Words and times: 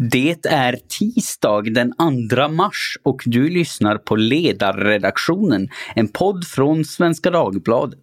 Det 0.00 0.46
är 0.46 0.78
tisdag 0.98 1.62
den 1.62 1.92
2 2.30 2.48
mars 2.48 2.98
och 3.02 3.22
du 3.26 3.50
lyssnar 3.50 3.98
på 3.98 4.16
Ledarredaktionen, 4.16 5.68
en 5.94 6.08
podd 6.08 6.46
från 6.46 6.84
Svenska 6.84 7.30
Dagbladet. 7.30 7.98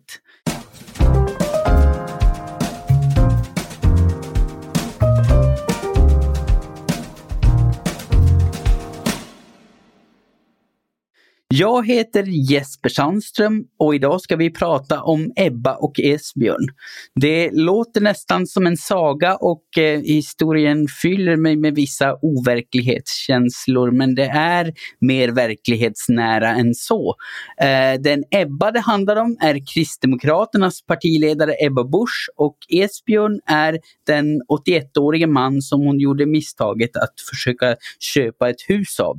Jag 11.57 11.87
heter 11.87 12.23
Jesper 12.23 12.89
Sandström 12.89 13.63
och 13.79 13.95
idag 13.95 14.21
ska 14.21 14.35
vi 14.35 14.49
prata 14.49 15.01
om 15.01 15.31
Ebba 15.35 15.75
och 15.75 15.99
Esbjörn. 15.99 16.67
Det 17.15 17.49
låter 17.53 18.01
nästan 18.01 18.47
som 18.47 18.67
en 18.67 18.77
saga 18.77 19.35
och 19.35 19.77
eh, 19.77 19.99
historien 19.99 20.87
fyller 21.01 21.35
mig 21.35 21.55
med 21.55 21.75
vissa 21.75 22.17
overklighetskänslor 22.21 23.91
men 23.91 24.15
det 24.15 24.25
är 24.25 24.73
mer 24.99 25.29
verklighetsnära 25.29 26.49
än 26.49 26.73
så. 26.73 27.15
Eh, 27.61 28.01
den 28.01 28.23
Ebba 28.31 28.71
det 28.71 28.79
handlar 28.79 29.15
om 29.15 29.37
är 29.41 29.73
Kristdemokraternas 29.73 30.85
partiledare 30.85 31.55
Ebba 31.65 31.83
Busch 31.83 32.29
och 32.35 32.57
Esbjörn 32.69 33.39
är 33.45 33.79
den 34.07 34.41
81-årige 34.67 35.27
man 35.27 35.61
som 35.61 35.81
hon 35.81 35.99
gjorde 35.99 36.25
misstaget 36.25 36.97
att 36.97 37.13
försöka 37.29 37.75
köpa 37.99 38.49
ett 38.49 38.61
hus 38.67 38.99
av. 38.99 39.15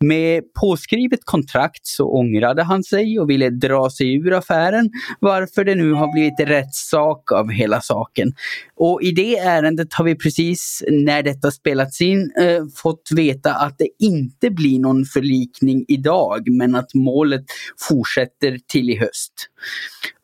Med 0.00 0.42
påskrivet 0.60 1.20
kontrakt 1.24 1.75
sagt 1.76 1.86
så 1.86 2.08
ångrade 2.12 2.62
han 2.62 2.82
sig 2.82 3.20
och 3.20 3.30
ville 3.30 3.50
dra 3.50 3.90
sig 3.90 4.14
ur 4.14 4.32
affären 4.32 4.90
varför 5.20 5.64
det 5.64 5.74
nu 5.74 5.92
har 5.92 6.12
blivit 6.12 6.40
rättssak 6.40 7.32
av 7.32 7.50
hela 7.50 7.80
saken. 7.80 8.34
Och 8.76 9.02
i 9.02 9.10
det 9.10 9.38
ärendet 9.38 9.94
har 9.94 10.04
vi 10.04 10.14
precis 10.14 10.82
när 10.90 11.22
detta 11.22 11.50
spelats 11.50 12.00
in 12.00 12.32
eh, 12.38 12.64
fått 12.76 13.08
veta 13.16 13.54
att 13.54 13.78
det 13.78 13.88
inte 13.98 14.50
blir 14.50 14.78
någon 14.80 15.04
förlikning 15.04 15.84
idag 15.88 16.48
men 16.50 16.74
att 16.74 16.94
målet 16.94 17.44
fortsätter 17.88 18.58
till 18.68 18.90
i 18.90 18.96
höst. 18.96 19.32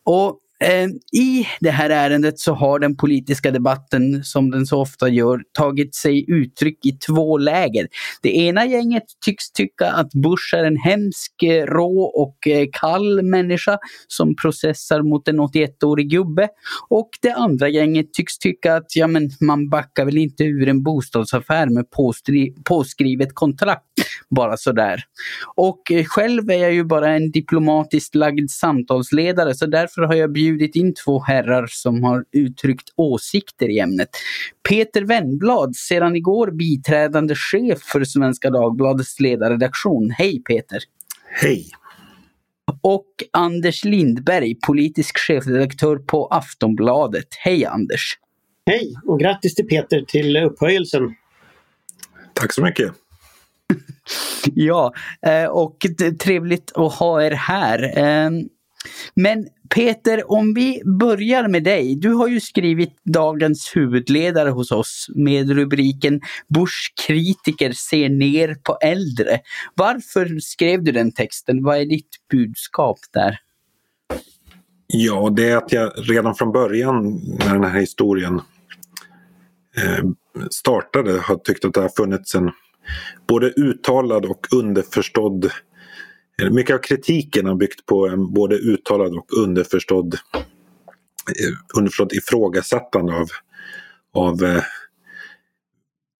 Och 0.04 0.38
Eh, 0.62 0.88
I 1.12 1.46
det 1.60 1.70
här 1.70 1.90
ärendet 1.90 2.38
så 2.38 2.54
har 2.54 2.78
den 2.78 2.96
politiska 2.96 3.50
debatten, 3.50 4.24
som 4.24 4.50
den 4.50 4.66
så 4.66 4.80
ofta 4.80 5.08
gör, 5.08 5.42
tagit 5.52 5.94
sig 5.94 6.24
uttryck 6.30 6.86
i 6.86 6.92
två 6.92 7.38
läger. 7.38 7.88
Det 8.22 8.36
ena 8.36 8.66
gänget 8.66 9.02
tycks 9.24 9.52
tycka 9.52 9.90
att 9.90 10.12
Bush 10.12 10.54
är 10.54 10.64
en 10.64 10.76
hemsk, 10.76 11.32
rå 11.66 12.02
och 12.02 12.46
eh, 12.46 12.66
kall 12.72 13.22
människa 13.22 13.78
som 14.08 14.36
processar 14.36 15.02
mot 15.02 15.28
en 15.28 15.40
81-årig 15.40 16.10
gubbe. 16.10 16.48
Och 16.88 17.10
det 17.22 17.32
andra 17.32 17.68
gänget 17.68 18.12
tycks 18.12 18.38
tycka 18.38 18.76
att 18.76 18.96
ja, 18.96 19.06
men 19.06 19.30
man 19.40 19.68
backar 19.68 20.04
väl 20.04 20.18
inte 20.18 20.44
ur 20.44 20.68
en 20.68 20.82
bostadsaffär 20.82 21.66
med 21.66 21.84
påskrivet 22.64 23.34
kontrakt 23.34 23.84
bara 24.36 24.56
sådär. 24.56 25.04
Och 25.54 25.92
eh, 25.92 26.04
själv 26.04 26.50
är 26.50 26.56
jag 26.56 26.72
ju 26.72 26.84
bara 26.84 27.10
en 27.10 27.30
diplomatiskt 27.30 28.14
lagd 28.14 28.50
samtalsledare 28.50 29.54
så 29.54 29.66
därför 29.66 30.02
har 30.02 30.14
jag 30.14 30.32
bjudit 30.32 30.51
in 30.76 30.94
två 30.94 31.20
herrar 31.20 31.66
som 31.70 32.02
har 32.02 32.24
uttryckt 32.32 32.88
åsikter 32.96 33.68
i 33.68 33.78
ämnet. 33.78 34.08
Peter 34.68 35.02
Wennblad, 35.02 35.76
sedan 35.76 36.16
igår 36.16 36.50
biträdande 36.50 37.34
chef 37.34 37.82
för 37.82 38.04
Svenska 38.04 38.50
Dagbladets 38.50 39.20
ledarredaktion. 39.20 40.10
Hej 40.10 40.42
Peter! 40.42 40.82
Hej! 41.30 41.70
Och 42.80 43.06
Anders 43.30 43.84
Lindberg, 43.84 44.54
politisk 44.54 45.18
chefredaktör 45.18 45.96
på 45.96 46.26
Aftonbladet. 46.26 47.28
Hej 47.38 47.64
Anders! 47.64 48.18
Hej 48.66 48.94
och 49.06 49.20
grattis 49.20 49.54
till 49.54 49.66
Peter 49.66 50.04
till 50.08 50.36
upphöjelsen. 50.36 51.14
Tack 52.34 52.52
så 52.52 52.62
mycket! 52.62 52.92
ja, 54.54 54.94
eh, 55.26 55.44
och 55.44 55.86
trevligt 56.20 56.72
att 56.74 56.94
ha 56.94 57.22
er 57.22 57.30
här. 57.30 57.98
Men 59.14 59.46
Peter, 59.74 60.32
om 60.32 60.54
vi 60.54 60.82
börjar 60.84 61.48
med 61.48 61.64
dig. 61.64 61.96
Du 61.96 62.12
har 62.12 62.28
ju 62.28 62.40
skrivit 62.40 62.96
dagens 63.04 63.76
huvudledare 63.76 64.50
hos 64.50 64.72
oss 64.72 65.06
med 65.14 65.50
rubriken 65.50 66.20
Bush 66.48 67.06
kritiker 67.06 67.72
ser 67.72 68.08
ner 68.08 68.54
på 68.54 68.78
äldre. 68.82 69.40
Varför 69.74 70.40
skrev 70.40 70.84
du 70.84 70.92
den 70.92 71.12
texten? 71.12 71.62
Vad 71.62 71.78
är 71.78 71.86
ditt 71.86 72.10
budskap 72.30 72.98
där? 73.12 73.38
Ja, 74.86 75.30
det 75.36 75.50
är 75.50 75.56
att 75.56 75.72
jag 75.72 75.92
redan 75.96 76.34
från 76.34 76.52
början 76.52 77.20
när 77.38 77.52
den 77.52 77.64
här 77.64 77.80
historien 77.80 78.40
eh, 79.76 80.04
startade 80.50 81.18
har 81.18 81.36
tyckt 81.36 81.64
att 81.64 81.74
det 81.74 81.80
har 81.80 81.88
funnits 81.96 82.34
en 82.34 82.50
både 83.28 83.46
uttalad 83.46 84.24
och 84.24 84.46
underförstådd 84.52 85.50
mycket 86.50 86.74
av 86.74 86.78
kritiken 86.78 87.46
har 87.46 87.54
byggt 87.54 87.86
på 87.86 88.08
en 88.08 88.32
både 88.32 88.56
uttalad 88.56 89.16
och 89.16 89.38
underförstådd, 89.38 90.14
eh, 90.14 91.78
underförstådd 91.78 92.12
ifrågasättande 92.12 93.14
av, 93.14 93.28
av 94.14 94.44
eh, 94.44 94.62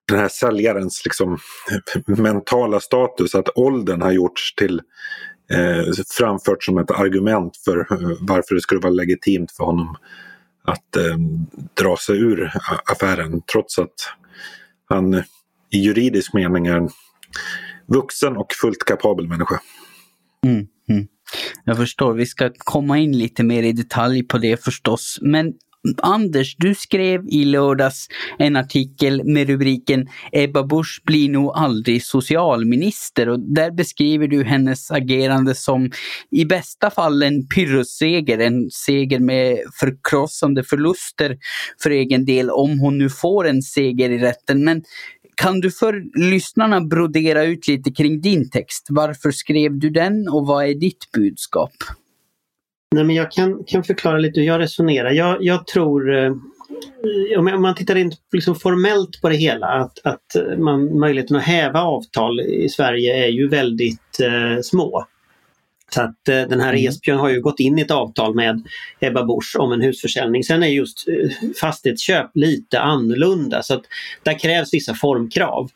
den 0.08 0.18
här 0.18 0.28
säljarens 0.28 1.04
liksom, 1.04 1.38
eh, 1.70 2.18
mentala 2.18 2.80
status. 2.80 3.34
Att 3.34 3.58
åldern 3.58 4.02
har 4.02 4.12
gjorts 4.12 4.54
till 4.54 4.80
eh, 5.50 6.04
framfört 6.18 6.64
som 6.64 6.78
ett 6.78 6.90
argument 6.90 7.56
för 7.56 7.86
varför 8.20 8.54
det 8.54 8.60
skulle 8.60 8.80
vara 8.80 8.92
legitimt 8.92 9.52
för 9.52 9.64
honom 9.64 9.96
att 10.64 10.96
eh, 10.96 11.16
dra 11.74 11.96
sig 11.96 12.18
ur 12.18 12.52
affären 12.92 13.42
trots 13.52 13.78
att 13.78 13.94
han 14.88 15.14
i 15.70 15.78
juridisk 15.78 16.34
mening 16.34 16.66
är 16.66 16.76
en 16.76 16.90
vuxen 17.86 18.36
och 18.36 18.52
fullt 18.60 18.84
kapabel 18.84 19.28
människa. 19.28 19.60
Mm, 20.46 20.66
mm. 20.88 21.06
Jag 21.64 21.76
förstår, 21.76 22.14
vi 22.14 22.26
ska 22.26 22.50
komma 22.58 22.98
in 22.98 23.18
lite 23.18 23.42
mer 23.42 23.62
i 23.62 23.72
detalj 23.72 24.22
på 24.22 24.38
det 24.38 24.64
förstås. 24.64 25.18
Men 25.22 25.52
Anders, 26.02 26.56
du 26.58 26.74
skrev 26.74 27.28
i 27.28 27.44
lördags 27.44 28.08
en 28.38 28.56
artikel 28.56 29.24
med 29.24 29.48
rubriken 29.48 30.08
Ebba 30.32 30.62
Busch 30.62 31.02
blir 31.04 31.28
nog 31.28 31.52
aldrig 31.54 32.04
socialminister 32.04 33.28
och 33.28 33.40
där 33.40 33.70
beskriver 33.70 34.28
du 34.28 34.44
hennes 34.44 34.90
agerande 34.90 35.54
som 35.54 35.90
i 36.30 36.44
bästa 36.44 36.90
fall 36.90 37.22
en 37.22 37.48
pyrrusseger, 37.48 38.38
en 38.38 38.70
seger 38.70 39.18
med 39.18 39.58
förkrossande 39.80 40.64
förluster 40.64 41.38
för 41.82 41.90
egen 41.90 42.24
del 42.24 42.50
om 42.50 42.78
hon 42.78 42.98
nu 42.98 43.10
får 43.10 43.48
en 43.48 43.62
seger 43.62 44.10
i 44.10 44.18
rätten. 44.18 44.64
Men 44.64 44.82
kan 45.34 45.60
du 45.60 45.70
för 45.70 46.02
lyssnarna 46.30 46.80
brodera 46.80 47.44
ut 47.44 47.68
lite 47.68 47.90
kring 47.92 48.20
din 48.20 48.50
text? 48.50 48.86
Varför 48.90 49.30
skrev 49.30 49.78
du 49.78 49.90
den 49.90 50.28
och 50.28 50.46
vad 50.46 50.64
är 50.64 50.74
ditt 50.74 51.12
budskap? 51.12 51.72
Nej, 52.94 53.04
men 53.04 53.16
jag 53.16 53.32
kan, 53.32 53.64
kan 53.66 53.84
förklara 53.84 54.18
lite 54.18 54.40
hur 54.40 54.46
jag 54.46 54.60
resonerar. 54.60 55.10
Jag, 55.10 55.44
jag 55.44 55.66
tror, 55.66 56.16
eh, 56.16 56.32
om 57.38 57.62
man 57.62 57.74
tittar 57.74 57.96
in 57.96 58.12
liksom 58.32 58.54
formellt 58.54 59.20
på 59.20 59.28
det 59.28 59.36
hela, 59.36 59.66
att, 59.66 59.98
att 60.04 60.58
man, 60.58 60.98
möjligheten 60.98 61.36
att 61.36 61.42
häva 61.42 61.80
avtal 61.80 62.40
i 62.40 62.68
Sverige 62.68 63.24
är 63.24 63.28
ju 63.28 63.48
väldigt 63.48 64.20
eh, 64.22 64.60
små. 64.62 65.04
Så 65.94 66.02
att 66.02 66.28
eh, 66.28 66.42
den 66.42 66.60
här 66.60 66.72
mm. 66.72 66.88
Esbjörn 66.88 67.18
har 67.18 67.28
ju 67.28 67.40
gått 67.40 67.60
in 67.60 67.78
i 67.78 67.82
ett 67.82 67.90
avtal 67.90 68.34
med 68.34 68.62
Ebba 69.00 69.24
Busch 69.24 69.56
om 69.58 69.72
en 69.72 69.80
husförsäljning. 69.80 70.44
Sen 70.44 70.62
är 70.62 70.66
just 70.66 71.08
eh, 71.08 71.52
fastighetsköp 71.60 72.30
lite 72.34 72.80
annorlunda 72.80 73.62
så 73.62 73.74
att 73.74 73.82
där 74.22 74.38
krävs 74.38 74.74
vissa 74.74 74.94
formkrav. 74.94 75.70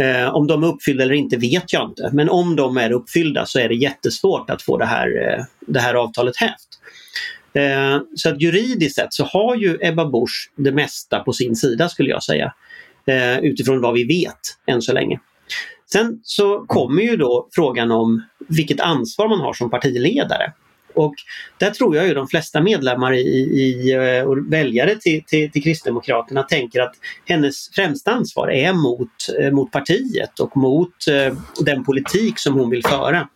Eh, 0.00 0.34
om 0.34 0.46
de 0.46 0.64
är 0.64 0.68
uppfyllda 0.68 1.04
eller 1.04 1.14
inte 1.14 1.36
vet 1.36 1.72
jag 1.72 1.90
inte 1.90 2.10
men 2.12 2.28
om 2.28 2.56
de 2.56 2.76
är 2.76 2.92
uppfyllda 2.92 3.46
så 3.46 3.58
är 3.58 3.68
det 3.68 3.74
jättesvårt 3.74 4.50
att 4.50 4.62
få 4.62 4.78
det 4.78 4.86
här, 4.86 5.06
eh, 5.06 5.44
det 5.60 5.80
här 5.80 5.94
avtalet 5.94 6.36
hävt. 6.36 6.68
Eh, 7.52 8.00
så 8.14 8.28
att 8.28 8.42
juridiskt 8.42 8.94
sett 8.94 9.14
så 9.14 9.24
har 9.24 9.56
ju 9.56 9.78
Ebba 9.80 10.04
Busch 10.04 10.50
det 10.56 10.72
mesta 10.72 11.20
på 11.20 11.32
sin 11.32 11.56
sida 11.56 11.88
skulle 11.88 12.10
jag 12.10 12.22
säga. 12.22 12.54
Eh, 13.06 13.38
utifrån 13.38 13.80
vad 13.80 13.94
vi 13.94 14.04
vet 14.04 14.40
än 14.66 14.82
så 14.82 14.92
länge. 14.92 15.20
Sen 15.92 16.20
så 16.22 16.64
kommer 16.66 17.02
ju 17.02 17.16
då 17.16 17.48
frågan 17.52 17.90
om 17.90 18.22
vilket 18.48 18.80
ansvar 18.80 19.28
man 19.28 19.40
har 19.40 19.52
som 19.52 19.70
partiledare. 19.70 20.52
Och 20.94 21.14
där 21.58 21.70
tror 21.70 21.96
jag 21.96 22.08
ju 22.08 22.14
de 22.14 22.28
flesta 22.28 22.60
medlemmar 22.60 23.12
i, 23.12 23.20
i, 23.20 23.92
eh, 23.92 24.24
och 24.24 24.52
väljare 24.52 24.94
till, 24.94 25.24
till, 25.24 25.50
till, 25.50 25.62
Kristdemokraterna 25.62 26.42
tänker 26.42 26.80
att 26.80 26.94
hennes 27.24 27.70
främsta 27.74 28.12
ansvar 28.12 28.50
är 28.50 28.72
mot, 28.72 29.10
eh, 29.40 29.50
mot 29.50 29.72
partiet 29.72 30.40
och 30.40 30.56
mot 30.56 31.08
eh, 31.10 31.34
den 31.60 31.84
politik 31.84 32.38
som 32.38 32.54
hon 32.54 32.70
vill 32.70 32.82
föra. 32.82 33.28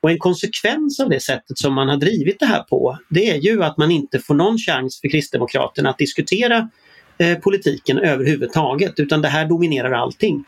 Och 0.00 0.10
en 0.10 0.18
konsekvens 0.18 1.00
av 1.00 1.08
det 1.08 1.20
sättet 1.20 1.58
som 1.58 1.74
man 1.74 1.88
har 1.88 1.96
drivit 1.96 2.40
det 2.40 2.46
här 2.46 2.62
på 2.62 2.98
det 3.08 3.30
är 3.30 3.36
ju 3.36 3.64
att 3.64 3.76
man 3.76 3.90
inte 3.90 4.18
får 4.18 4.34
någon 4.34 4.58
chans 4.58 5.00
för 5.00 5.08
Kristdemokraterna 5.08 5.90
att 5.90 5.98
diskutera 5.98 6.70
eh, 7.18 7.38
politiken 7.38 7.98
överhuvudtaget 7.98 9.00
utan 9.00 9.22
det 9.22 9.28
här 9.28 9.46
dominerar 9.46 9.92
allting. 9.92 10.44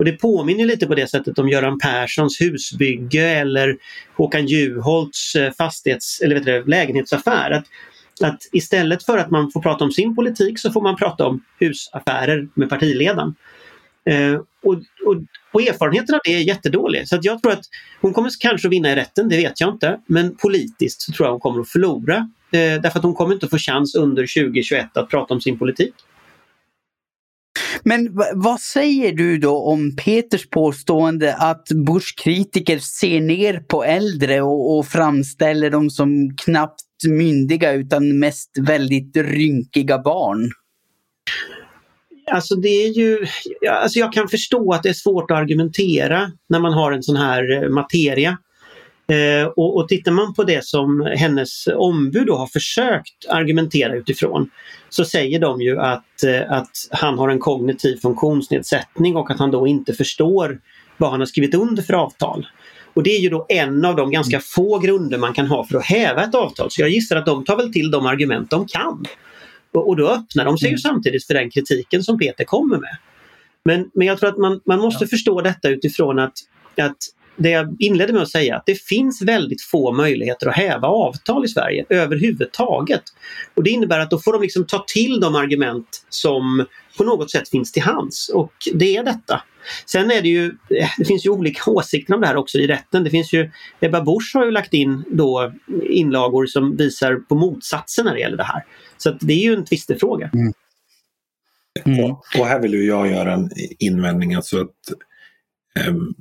Och 0.00 0.06
det 0.06 0.12
påminner 0.12 0.64
lite 0.64 0.86
på 0.86 0.94
det 0.94 1.10
sättet 1.10 1.38
om 1.38 1.48
Göran 1.48 1.78
Perssons 1.78 2.40
husbygge 2.40 3.28
eller 3.28 3.76
Håkan 4.16 4.46
Juholts 4.46 5.34
eh, 5.34 5.52
fastighets, 5.52 6.20
eller 6.20 6.34
vet 6.34 6.44
du, 6.44 6.64
lägenhetsaffär. 6.64 7.50
Att, 7.50 7.64
att 8.22 8.38
istället 8.52 9.04
för 9.04 9.18
att 9.18 9.30
man 9.30 9.50
får 9.50 9.62
prata 9.62 9.84
om 9.84 9.92
sin 9.92 10.16
politik 10.16 10.58
så 10.58 10.72
får 10.72 10.82
man 10.82 10.96
prata 10.96 11.26
om 11.26 11.44
husaffärer 11.58 12.48
med 12.54 12.68
partiledaren. 12.68 13.34
Eh, 14.10 14.34
och, 14.62 14.74
och, 15.06 15.16
och 15.52 15.62
erfarenheten 15.62 16.14
av 16.14 16.20
det 16.24 16.34
är 16.34 16.40
jättedålig. 16.40 17.08
Så 17.08 17.16
att 17.16 17.24
jag 17.24 17.42
tror 17.42 17.52
att 17.52 17.64
hon 18.00 18.12
kommer 18.12 18.30
kanske 18.40 18.68
att 18.68 18.72
vinna 18.72 18.92
i 18.92 18.96
rätten, 18.96 19.28
det 19.28 19.36
vet 19.36 19.60
jag 19.60 19.74
inte. 19.74 20.00
Men 20.06 20.36
politiskt 20.36 21.02
så 21.02 21.12
tror 21.12 21.26
jag 21.26 21.32
hon 21.32 21.40
kommer 21.40 21.60
att 21.60 21.68
förlora. 21.68 22.16
Eh, 22.52 22.82
därför 22.82 22.98
att 22.98 23.04
hon 23.04 23.14
kommer 23.14 23.34
inte 23.34 23.48
få 23.48 23.58
chans 23.58 23.94
under 23.94 24.22
2021 24.22 24.96
att 24.96 25.10
prata 25.10 25.34
om 25.34 25.40
sin 25.40 25.58
politik. 25.58 25.94
Men 27.84 28.08
vad 28.34 28.60
säger 28.60 29.12
du 29.12 29.38
då 29.38 29.56
om 29.56 29.96
Peters 29.96 30.48
påstående 30.48 31.34
att 31.34 31.68
Bush-kritiker 31.68 32.78
ser 32.78 33.20
ner 33.20 33.60
på 33.60 33.84
äldre 33.84 34.42
och, 34.42 34.78
och 34.78 34.86
framställer 34.86 35.70
dem 35.70 35.90
som 35.90 36.36
knappt 36.36 36.82
myndiga 37.08 37.72
utan 37.72 38.18
mest 38.18 38.50
väldigt 38.58 39.16
rynkiga 39.16 39.98
barn? 39.98 40.50
Alltså 42.30 42.56
det 42.56 42.68
är 42.68 42.88
ju, 42.88 43.26
alltså 43.70 43.98
jag 43.98 44.12
kan 44.12 44.28
förstå 44.28 44.72
att 44.72 44.82
det 44.82 44.88
är 44.88 44.92
svårt 44.92 45.30
att 45.30 45.36
argumentera 45.36 46.32
när 46.48 46.60
man 46.60 46.72
har 46.72 46.92
en 46.92 47.02
sån 47.02 47.16
här 47.16 47.62
eh, 47.62 47.68
materia. 47.68 48.38
Eh, 49.10 49.46
och, 49.46 49.76
och 49.76 49.88
tittar 49.88 50.12
man 50.12 50.34
på 50.34 50.44
det 50.44 50.64
som 50.64 51.12
hennes 51.16 51.66
ombud 51.66 52.30
har 52.30 52.46
försökt 52.46 53.28
argumentera 53.28 53.94
utifrån 53.94 54.50
så 54.88 55.04
säger 55.04 55.38
de 55.38 55.60
ju 55.60 55.78
att, 55.78 56.24
eh, 56.24 56.52
att 56.52 56.70
han 56.90 57.18
har 57.18 57.28
en 57.28 57.38
kognitiv 57.38 57.96
funktionsnedsättning 57.96 59.16
och 59.16 59.30
att 59.30 59.38
han 59.38 59.50
då 59.50 59.66
inte 59.66 59.92
förstår 59.92 60.60
vad 60.96 61.10
han 61.10 61.20
har 61.20 61.26
skrivit 61.26 61.54
under 61.54 61.82
för 61.82 61.94
avtal. 61.94 62.46
Och 62.94 63.02
det 63.02 63.10
är 63.10 63.20
ju 63.20 63.28
då 63.28 63.46
en 63.48 63.84
av 63.84 63.96
de 63.96 64.10
ganska 64.10 64.40
få 64.40 64.78
grunder 64.78 65.18
man 65.18 65.32
kan 65.32 65.46
ha 65.46 65.66
för 65.66 65.78
att 65.78 65.84
häva 65.84 66.24
ett 66.24 66.34
avtal. 66.34 66.70
Så 66.70 66.80
jag 66.80 66.90
gissar 66.90 67.16
att 67.16 67.26
de 67.26 67.44
tar 67.44 67.56
väl 67.56 67.72
till 67.72 67.90
de 67.90 68.06
argument 68.06 68.50
de 68.50 68.66
kan. 68.66 69.04
Och, 69.72 69.88
och 69.88 69.96
då 69.96 70.08
öppnar 70.08 70.44
de 70.44 70.58
sig 70.58 70.68
ju 70.68 70.72
mm. 70.72 70.78
samtidigt 70.78 71.26
för 71.26 71.34
den 71.34 71.50
kritiken 71.50 72.02
som 72.02 72.18
Peter 72.18 72.44
kommer 72.44 72.78
med. 72.78 72.96
Men, 73.64 73.90
men 73.94 74.06
jag 74.06 74.18
tror 74.18 74.28
att 74.30 74.38
man, 74.38 74.60
man 74.66 74.78
måste 74.78 75.04
ja. 75.04 75.08
förstå 75.08 75.40
detta 75.40 75.68
utifrån 75.68 76.18
att, 76.18 76.34
att 76.78 76.96
det 77.36 77.50
jag 77.50 77.76
inledde 77.78 78.12
med 78.12 78.22
att 78.22 78.30
säga, 78.30 78.56
att 78.56 78.66
det 78.66 78.82
finns 78.82 79.22
väldigt 79.22 79.62
få 79.62 79.92
möjligheter 79.92 80.46
att 80.46 80.56
häva 80.56 80.88
avtal 80.88 81.44
i 81.44 81.48
Sverige 81.48 81.84
överhuvudtaget. 81.88 83.02
Och 83.54 83.62
Det 83.64 83.70
innebär 83.70 84.00
att 84.00 84.10
då 84.10 84.18
får 84.18 84.32
de 84.32 84.42
liksom 84.42 84.66
ta 84.66 84.84
till 84.86 85.20
de 85.20 85.34
argument 85.34 86.06
som 86.08 86.66
på 86.98 87.04
något 87.04 87.30
sätt 87.30 87.48
finns 87.48 87.72
till 87.72 87.82
hands 87.82 88.28
och 88.28 88.52
det 88.74 88.96
är 88.96 89.04
detta. 89.04 89.42
Sen 89.86 90.10
är 90.10 90.22
det 90.22 90.28
ju, 90.28 90.52
det 90.98 91.04
finns 91.04 91.26
ju 91.26 91.30
olika 91.30 91.70
åsikter 91.70 92.14
om 92.14 92.20
det 92.20 92.26
här 92.26 92.36
också 92.36 92.58
i 92.58 92.66
rätten. 92.66 93.04
Det 93.04 93.10
finns 93.10 93.32
ju, 93.32 93.50
Ebba 93.80 94.00
Busch 94.00 94.30
har 94.34 94.44
ju 94.44 94.50
lagt 94.50 94.74
in 94.74 95.04
då 95.10 95.52
inlagor 95.82 96.46
som 96.46 96.76
visar 96.76 97.14
på 97.14 97.34
motsatsen 97.34 98.04
när 98.04 98.14
det 98.14 98.20
gäller 98.20 98.36
det 98.36 98.44
här. 98.44 98.64
Så 98.96 99.10
det 99.20 99.32
är 99.32 99.42
ju 99.42 99.54
en 99.54 99.64
tvistefråga. 99.64 100.30
Mm. 100.34 100.52
Mm. 101.84 102.04
Och, 102.04 102.24
och, 102.38 102.46
här 102.46 102.60
vill 102.60 102.74
ju 102.74 102.86
jag 102.86 103.10
göra 103.10 103.32
en 103.32 103.50
invändning. 103.78 104.34
Alltså 104.34 104.60
att 104.60 105.88
um, 105.88 106.14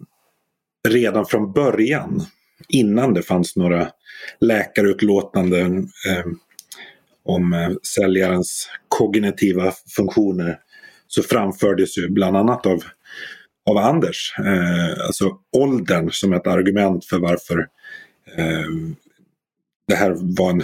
redan 0.88 1.26
från 1.26 1.54
början, 1.54 2.26
innan 2.70 3.14
det 3.14 3.22
fanns 3.22 3.56
några 3.56 3.88
läkarutlåtanden 4.40 5.78
eh, 5.80 6.26
om 7.26 7.54
eh, 7.54 7.72
säljarens 7.96 8.70
kognitiva 8.88 9.74
funktioner 9.96 10.60
så 11.08 11.24
framfördes 11.24 11.98
ju 11.98 12.10
bland 12.10 12.38
annat 12.38 12.66
av, 12.66 12.84
av 13.70 13.78
Anders, 13.78 14.34
eh, 14.40 15.06
alltså 15.06 15.38
åldern 15.58 16.12
som 16.12 16.34
ett 16.34 16.48
argument 16.48 17.06
för 17.06 17.20
varför 17.20 17.68
eh, 18.38 18.70
det 19.88 19.96
här 19.96 20.16
var 20.38 20.50
en, 20.50 20.64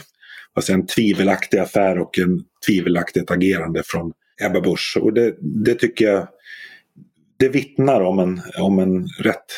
alltså 0.54 0.74
en 0.74 0.88
tvivelaktig 0.88 1.58
affär 1.58 2.00
och 2.00 2.20
en 2.20 2.44
tvivelaktigt 2.68 3.32
agerande 3.32 3.84
från 3.86 4.14
Ebba 4.42 4.62
Busch. 4.62 4.98
Och 5.02 5.14
det, 5.14 5.36
det 5.42 5.76
tycker 5.76 6.06
jag 6.06 6.28
det 7.38 7.50
vittnar 7.50 8.02
om 8.02 8.20
en, 8.20 8.42
om 8.60 8.80
en 8.80 9.08
rätt 9.08 9.52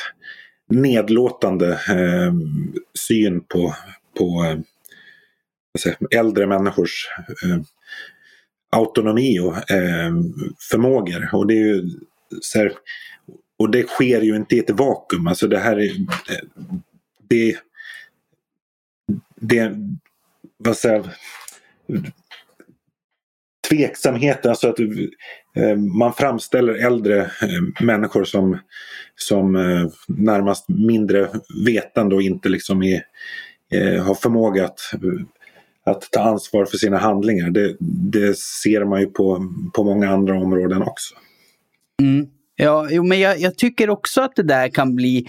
nedlåtande 0.67 1.71
eh, 1.73 2.33
syn 3.07 3.41
på, 3.41 3.75
på 4.17 4.43
eh, 4.43 4.59
säga, 5.79 5.95
äldre 6.11 6.47
människors 6.47 7.07
eh, 7.43 7.61
autonomi 8.69 9.39
och 9.39 9.71
eh, 9.71 10.13
förmågor. 10.71 11.29
Och 11.33 11.47
det, 11.47 11.53
är 11.53 11.65
ju, 11.65 11.89
här, 12.55 12.71
och 13.57 13.71
det 13.71 13.87
sker 13.87 14.21
ju 14.21 14.35
inte 14.35 14.55
i 14.55 14.59
ett 14.59 14.69
vakuum. 14.69 15.27
Alltså 15.27 15.47
det 15.47 15.59
här 15.59 15.77
är... 15.77 15.99
Eh, 15.99 16.75
det, 17.29 17.57
det, 19.35 19.75
vad 20.57 20.77
säger 20.77 21.15
tveksamheten, 23.69 24.49
alltså 24.51 24.69
att 24.69 24.79
eh, 24.79 25.75
man 25.75 26.13
framställer 26.13 26.73
äldre 26.73 27.21
eh, 27.21 27.83
människor 27.85 28.23
som, 28.23 28.57
som 29.15 29.55
eh, 29.55 29.87
närmast 30.07 30.69
mindre 30.69 31.29
vetande 31.65 32.15
och 32.15 32.21
inte 32.21 32.49
liksom 32.49 32.83
är, 32.83 33.01
har 33.99 34.15
förmåga 34.15 34.65
att, 34.65 34.79
att 35.85 36.11
ta 36.11 36.21
ansvar 36.21 36.65
för 36.65 36.77
sina 36.77 36.97
handlingar. 36.97 37.49
Det, 37.49 37.75
det 38.11 38.37
ser 38.37 38.85
man 38.85 38.99
ju 38.99 39.07
på, 39.07 39.53
på 39.75 39.83
många 39.83 40.09
andra 40.09 40.39
områden 40.39 40.81
också. 40.81 41.15
Mm. 42.01 42.27
Ja, 42.59 42.87
jo, 42.91 43.03
men 43.03 43.19
jag, 43.19 43.39
jag, 43.39 43.57
tycker 43.57 43.89
också 43.89 44.21
att 44.21 44.35
det 44.35 44.43
där 44.43 44.67
kan 44.67 44.95
bli 44.95 45.27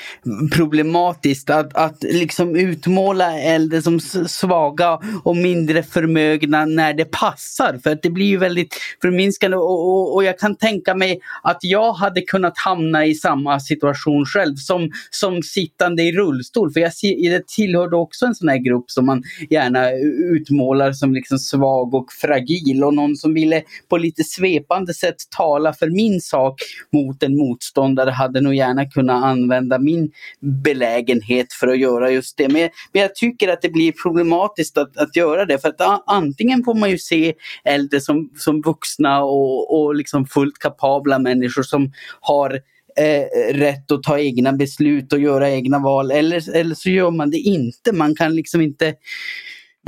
problematiskt. 0.53 1.51
Att, 1.51 1.77
att 1.77 2.03
liksom 2.03 2.57
utmåla 2.57 3.39
äldre 3.41 3.83
som 3.83 4.01
svaga 4.01 5.01
och 5.25 5.37
mindre 5.37 5.83
förmögna 5.83 6.65
när 6.65 6.95
det 6.95 7.05
passar. 7.05 7.79
För 7.83 7.91
att 7.91 8.03
det 8.03 8.11
blir 8.11 8.27
ju 8.27 8.37
väldigt 8.37 8.75
förminskande. 9.03 9.57
Och, 9.57 9.89
och, 9.89 10.15
och, 10.15 10.25
jag 10.25 10.39
kan 10.39 10.57
tänka 10.57 10.95
mig 10.95 11.21
att 11.43 11.59
jag 11.61 11.93
hade 11.93 12.21
kunnat 12.21 12.59
hamna 12.59 13.07
i 13.07 13.15
samma 13.15 13.61
situation 13.61 14.27
själv 14.27 14.57
som, 14.57 14.91
som 15.11 15.43
sittande 15.43 16.03
i 16.03 16.13
rullstol. 16.13 16.73
För 16.73 16.81
jag, 16.81 16.93
jag 17.03 17.47
tillhörde 17.47 17.97
också 17.97 18.27
en 18.27 18.35
sån 18.35 18.49
här 18.49 18.59
grupp 18.59 18.91
som 18.91 19.07
man 19.07 19.23
gärna 19.51 19.91
utmålar 20.35 20.93
som 20.93 21.15
liksom 21.15 21.39
svag 21.39 21.95
och 21.95 22.13
fragil. 22.13 22.85
Och 22.85 22.95
någon 22.95 23.17
som 23.17 23.35
ville 23.35 23.63
på 23.89 23.97
lite 23.97 24.25
svepande 24.25 24.95
sätt 24.95 25.17
tala 25.37 25.73
för 25.73 25.91
min 25.91 26.21
sak 26.21 26.61
mot 26.93 27.18
mot 27.19 27.23
en 27.23 27.37
motståndare 27.37 28.11
hade 28.11 28.41
nog 28.41 28.55
gärna 28.55 28.85
kunnat 28.85 29.25
använda 29.25 29.79
min 29.79 30.11
belägenhet 30.41 31.53
för 31.53 31.69
att 31.69 31.79
göra 31.79 32.11
just 32.11 32.37
det. 32.37 32.49
Men, 32.49 32.71
men 32.93 33.03
jag 33.03 33.15
tycker 33.15 33.49
att 33.49 33.63
det 33.63 33.71
blir 33.71 33.93
problematiskt 33.93 34.79
att, 34.79 34.97
att 34.97 35.17
göra 35.17 35.45
det. 35.45 35.59
För 35.59 35.69
att 35.69 36.03
antingen 36.07 36.65
får 36.65 36.75
man 36.75 36.91
ju 36.91 36.99
se 36.99 37.35
äldre 37.65 38.01
som, 38.01 38.31
som 38.37 38.63
vuxna 38.63 39.23
och, 39.23 39.81
och 39.81 39.95
liksom 39.95 40.27
fullt 40.27 40.59
kapabla 40.59 41.19
människor 41.19 41.63
som 41.63 41.93
har 42.21 42.61
Eh, 42.99 43.55
rätt 43.55 43.91
att 43.91 44.03
ta 44.03 44.19
egna 44.19 44.53
beslut 44.53 45.13
och 45.13 45.21
göra 45.21 45.51
egna 45.51 45.79
val 45.79 46.11
eller, 46.11 46.57
eller 46.57 46.75
så 46.75 46.91
gör 46.91 47.11
man 47.11 47.31
det 47.31 47.37
inte. 47.37 47.93
Man 47.93 48.15
kan 48.15 48.35
liksom 48.35 48.61
inte 48.61 48.95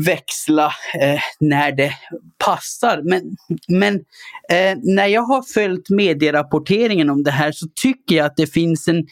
växla 0.04 0.72
eh, 1.00 1.20
när 1.40 1.72
det 1.72 1.92
passar. 2.44 3.00
Men, 3.04 3.36
men 3.68 3.94
eh, 4.50 4.78
när 4.82 5.06
jag 5.06 5.22
har 5.22 5.42
följt 5.54 5.90
medierapporteringen 5.90 7.10
om 7.10 7.22
det 7.22 7.30
här 7.30 7.52
så 7.52 7.66
tycker 7.82 8.16
jag 8.16 8.26
att 8.26 8.36
det 8.36 8.46
finns 8.46 8.88
en, 8.88 9.06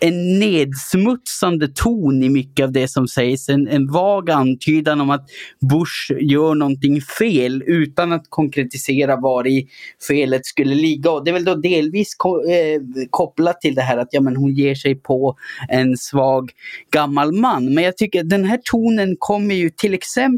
en 0.00 0.38
nedsmutsande 0.38 1.68
ton 1.68 2.22
i 2.22 2.28
mycket 2.28 2.64
av 2.64 2.72
det 2.72 2.88
som 2.88 3.08
sägs. 3.08 3.48
En, 3.48 3.68
en 3.68 3.92
vag 3.92 4.30
antydan 4.30 5.00
om 5.00 5.10
att 5.10 5.26
Bush 5.70 6.12
gör 6.20 6.54
någonting 6.54 7.00
fel 7.00 7.62
utan 7.66 8.12
att 8.12 8.24
konkretisera 8.28 9.16
var 9.16 9.46
i 9.46 9.68
felet 10.08 10.46
skulle 10.46 10.74
ligga. 10.74 11.10
Och 11.10 11.24
det 11.24 11.30
är 11.30 11.32
väl 11.32 11.44
då 11.44 11.54
delvis 11.54 12.14
ko 12.14 12.50
eh, 12.50 12.80
kopplat 13.10 13.60
till 13.60 13.74
det 13.74 13.82
här 13.82 13.98
att 13.98 14.08
ja, 14.10 14.20
men 14.20 14.36
hon 14.36 14.54
ger 14.54 14.74
sig 14.74 14.94
på 14.94 15.36
en 15.68 15.96
svag 15.96 16.50
gammal 16.90 17.32
man. 17.32 17.74
Men 17.74 17.84
jag 17.84 17.96
tycker 17.96 18.24
den 18.24 18.44
här 18.44 18.60
tonen 18.64 19.16
kommer 19.18 19.54
ju 19.54 19.70
till 19.70 19.94
exempel 19.94 20.29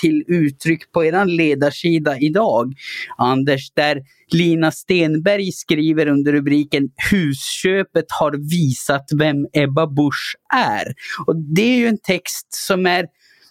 till 0.00 0.24
uttryck 0.26 0.92
på 0.92 1.04
er 1.04 1.24
ledarsida 1.24 2.18
idag, 2.18 2.74
Anders, 3.18 3.70
där 3.74 4.02
Lina 4.30 4.70
Stenberg 4.70 5.52
skriver 5.52 6.06
under 6.06 6.32
rubriken 6.32 6.88
Husköpet 7.10 8.04
har 8.08 8.50
visat 8.50 9.04
vem 9.18 9.46
Ebba 9.52 9.86
Busch 9.86 10.36
är. 10.54 10.94
Och 11.26 11.36
Det 11.36 11.62
är 11.62 11.78
ju 11.78 11.86
en 11.86 11.98
text 11.98 12.46
som 12.50 12.86
är 12.86 13.06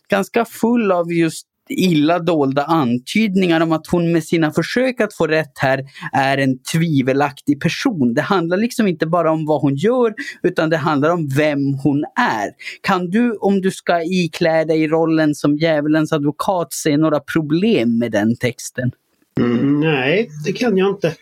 ganska 0.09 0.45
full 0.45 0.91
av 0.91 1.13
just 1.13 1.47
illa 1.69 2.19
dolda 2.19 2.63
antydningar 2.63 3.61
om 3.61 3.71
att 3.71 3.87
hon 3.87 4.11
med 4.11 4.23
sina 4.23 4.51
försök 4.51 5.01
att 5.01 5.13
få 5.13 5.27
rätt 5.27 5.53
här 5.55 5.83
är 6.13 6.37
en 6.37 6.59
tvivelaktig 6.73 7.61
person. 7.61 8.13
Det 8.13 8.21
handlar 8.21 8.57
liksom 8.57 8.87
inte 8.87 9.05
bara 9.05 9.31
om 9.31 9.45
vad 9.45 9.61
hon 9.61 9.75
gör 9.75 10.13
utan 10.43 10.69
det 10.69 10.77
handlar 10.77 11.09
om 11.09 11.27
vem 11.27 11.73
hon 11.83 12.03
är. 12.15 12.49
Kan 12.81 13.09
du, 13.09 13.35
om 13.35 13.61
du 13.61 13.71
ska 13.71 14.03
iklä 14.03 14.65
dig 14.65 14.87
rollen 14.87 15.35
som 15.35 15.57
djävulens 15.57 16.13
advokat, 16.13 16.73
se 16.73 16.97
några 16.97 17.19
problem 17.19 17.97
med 17.99 18.11
den 18.11 18.35
texten? 18.35 18.91
Mm, 19.39 19.79
nej, 19.79 20.29
det 20.45 20.53
kan 20.53 20.77
jag 20.77 20.89
inte. 20.89 21.15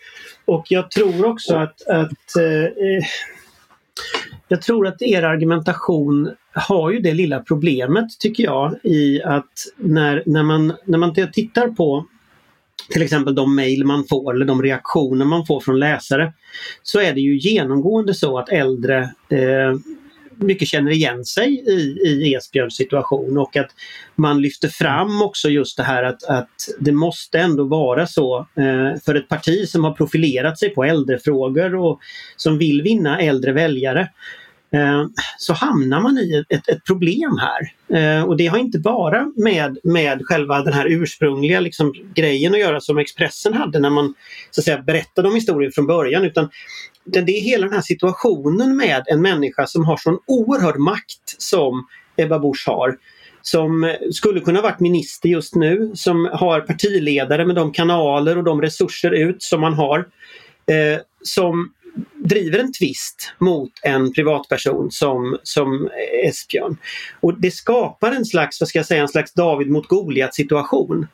Och 0.45 0.65
jag 0.69 0.91
tror 0.91 1.25
också 1.25 1.55
att, 1.55 1.87
att 1.87 2.35
eh, 2.37 3.05
jag 4.53 4.61
tror 4.61 4.87
att 4.87 5.01
er 5.01 5.23
argumentation 5.23 6.31
har 6.53 6.91
ju 6.91 6.99
det 6.99 7.13
lilla 7.13 7.39
problemet 7.39 8.19
tycker 8.19 8.43
jag 8.43 8.75
i 8.83 9.21
att 9.23 9.51
när, 9.77 10.23
när, 10.25 10.43
man, 10.43 10.73
när 10.85 10.97
man 10.97 11.13
tittar 11.13 11.67
på 11.67 12.05
till 12.89 13.01
exempel 13.01 13.35
de 13.35 13.55
mejl 13.55 13.85
man 13.85 14.05
får 14.09 14.35
eller 14.35 14.45
de 14.45 14.61
reaktioner 14.61 15.25
man 15.25 15.45
får 15.45 15.59
från 15.59 15.79
läsare 15.79 16.33
så 16.83 16.99
är 16.99 17.13
det 17.13 17.21
ju 17.21 17.37
genomgående 17.37 18.13
så 18.13 18.37
att 18.37 18.49
äldre 18.49 18.99
eh, 19.29 19.75
mycket 20.35 20.67
känner 20.67 20.91
igen 20.91 21.25
sig 21.25 21.63
i, 21.67 21.97
i 22.07 22.35
Esbjörns 22.35 22.75
situation 22.75 23.37
och 23.37 23.57
att 23.57 23.71
man 24.15 24.41
lyfter 24.41 24.67
fram 24.67 25.21
också 25.21 25.49
just 25.49 25.77
det 25.77 25.83
här 25.83 26.03
att, 26.03 26.23
att 26.23 26.69
det 26.79 26.91
måste 26.91 27.39
ändå 27.39 27.63
vara 27.63 28.07
så 28.07 28.39
eh, 28.39 29.01
för 29.05 29.15
ett 29.15 29.29
parti 29.29 29.67
som 29.69 29.83
har 29.83 29.91
profilerat 29.91 30.59
sig 30.59 30.69
på 30.69 30.83
äldrefrågor 30.83 31.75
och 31.75 31.99
som 32.37 32.57
vill 32.57 32.81
vinna 32.81 33.19
äldre 33.19 33.51
väljare 33.51 34.01
Eh, 34.01 34.09
Eh, 34.73 35.05
så 35.37 35.53
hamnar 35.53 36.01
man 36.01 36.17
i 36.17 36.43
ett, 36.49 36.69
ett 36.69 36.83
problem 36.83 37.37
här. 37.37 37.73
Eh, 37.97 38.23
och 38.23 38.37
det 38.37 38.47
har 38.47 38.57
inte 38.57 38.79
bara 38.79 39.31
med, 39.35 39.77
med 39.83 40.21
själva 40.23 40.61
den 40.61 40.73
här 40.73 40.85
ursprungliga 40.89 41.59
liksom, 41.59 41.93
grejen 42.15 42.53
att 42.53 42.59
göra 42.59 42.81
som 42.81 42.97
Expressen 42.97 43.53
hade 43.53 43.79
när 43.79 43.89
man 43.89 44.13
så 44.51 44.61
att 44.61 44.65
säga, 44.65 44.81
berättade 44.81 45.27
om 45.27 45.35
historien 45.35 45.71
från 45.71 45.87
början 45.87 46.25
utan 46.25 46.49
det 47.05 47.19
är 47.19 47.41
hela 47.41 47.65
den 47.65 47.75
här 47.75 47.81
situationen 47.81 48.77
med 48.77 49.03
en 49.07 49.21
människa 49.21 49.67
som 49.67 49.85
har 49.85 49.97
sån 49.97 50.19
oerhörd 50.27 50.77
makt 50.77 51.35
som 51.37 51.87
Ebba 52.17 52.39
Busch 52.39 52.63
har 52.67 52.97
som 53.41 53.95
skulle 54.11 54.39
kunna 54.39 54.61
varit 54.61 54.79
minister 54.79 55.29
just 55.29 55.55
nu, 55.55 55.91
som 55.95 56.29
har 56.33 56.61
partiledare 56.61 57.45
med 57.45 57.55
de 57.55 57.71
kanaler 57.71 58.37
och 58.37 58.43
de 58.43 58.61
resurser 58.61 59.11
ut 59.11 59.43
som 59.43 59.61
man 59.61 59.73
har. 59.73 59.99
Eh, 60.67 61.01
som 61.23 61.73
driver 62.23 62.59
en 62.59 62.73
tvist 62.73 63.33
mot 63.39 63.71
en 63.81 64.13
privatperson 64.13 64.91
som, 64.91 65.37
som 65.43 65.89
Esbjörn. 66.25 66.77
Och 67.19 67.41
det 67.41 67.51
skapar 67.51 68.11
en 68.11 68.25
slags, 68.25 68.61
vad 68.61 68.69
ska 68.69 68.79
jag 68.79 68.85
säga, 68.85 69.01
en 69.01 69.07
slags 69.07 69.33
David 69.33 69.69
mot 69.69 69.87
Goliat 69.87 70.35
situation. 70.35 71.07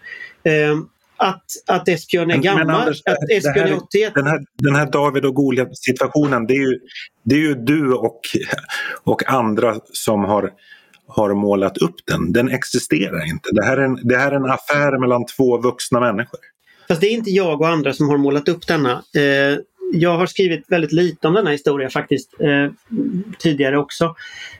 Eh, 0.43 0.77
att, 1.17 1.45
att 1.67 1.87
Esbjörn 1.87 2.31
är 2.31 2.35
men, 2.35 2.41
gammal, 2.41 2.65
men 2.65 2.75
Anders, 2.75 3.01
att 3.05 3.29
Esbjörn 3.31 3.67
här, 3.67 3.73
är 3.73 3.77
81. 3.77 4.13
Den 4.15 4.27
här, 4.27 4.39
den 4.57 4.75
här 4.75 4.91
David 4.91 5.25
och 5.25 5.35
Goliat 5.35 5.77
situationen, 5.77 6.47
det 6.47 6.53
är 6.53 6.61
ju, 6.71 6.79
det 7.23 7.35
är 7.35 7.39
ju 7.39 7.55
du 7.55 7.93
och, 7.93 8.21
och 9.03 9.29
andra 9.29 9.79
som 9.93 10.23
har 10.23 10.51
har 11.09 11.33
målat 11.33 11.77
upp 11.77 11.95
den. 12.05 12.33
Den 12.33 12.49
existerar 12.49 13.29
inte. 13.29 13.49
Det 13.51 13.65
här, 13.65 13.77
är 13.77 13.81
en, 13.81 13.99
det 14.03 14.17
här 14.17 14.31
är 14.31 14.35
en 14.35 14.51
affär 14.51 14.99
mellan 14.99 15.25
två 15.25 15.57
vuxna 15.57 15.99
människor. 15.99 16.39
Fast 16.87 17.01
det 17.01 17.07
är 17.07 17.11
inte 17.11 17.31
jag 17.31 17.61
och 17.61 17.67
andra 17.67 17.93
som 17.93 18.09
har 18.09 18.17
målat 18.17 18.47
upp 18.47 18.67
denna. 18.67 18.91
Eh, 18.91 19.57
jag 19.93 20.17
har 20.17 20.25
skrivit 20.25 20.65
väldigt 20.67 20.91
lite 20.91 21.27
om 21.27 21.33
denna 21.33 21.49
historia 21.49 21.89
faktiskt 21.89 22.33
eh, 22.41 22.71
tidigare 23.39 23.77
också. 23.77 24.15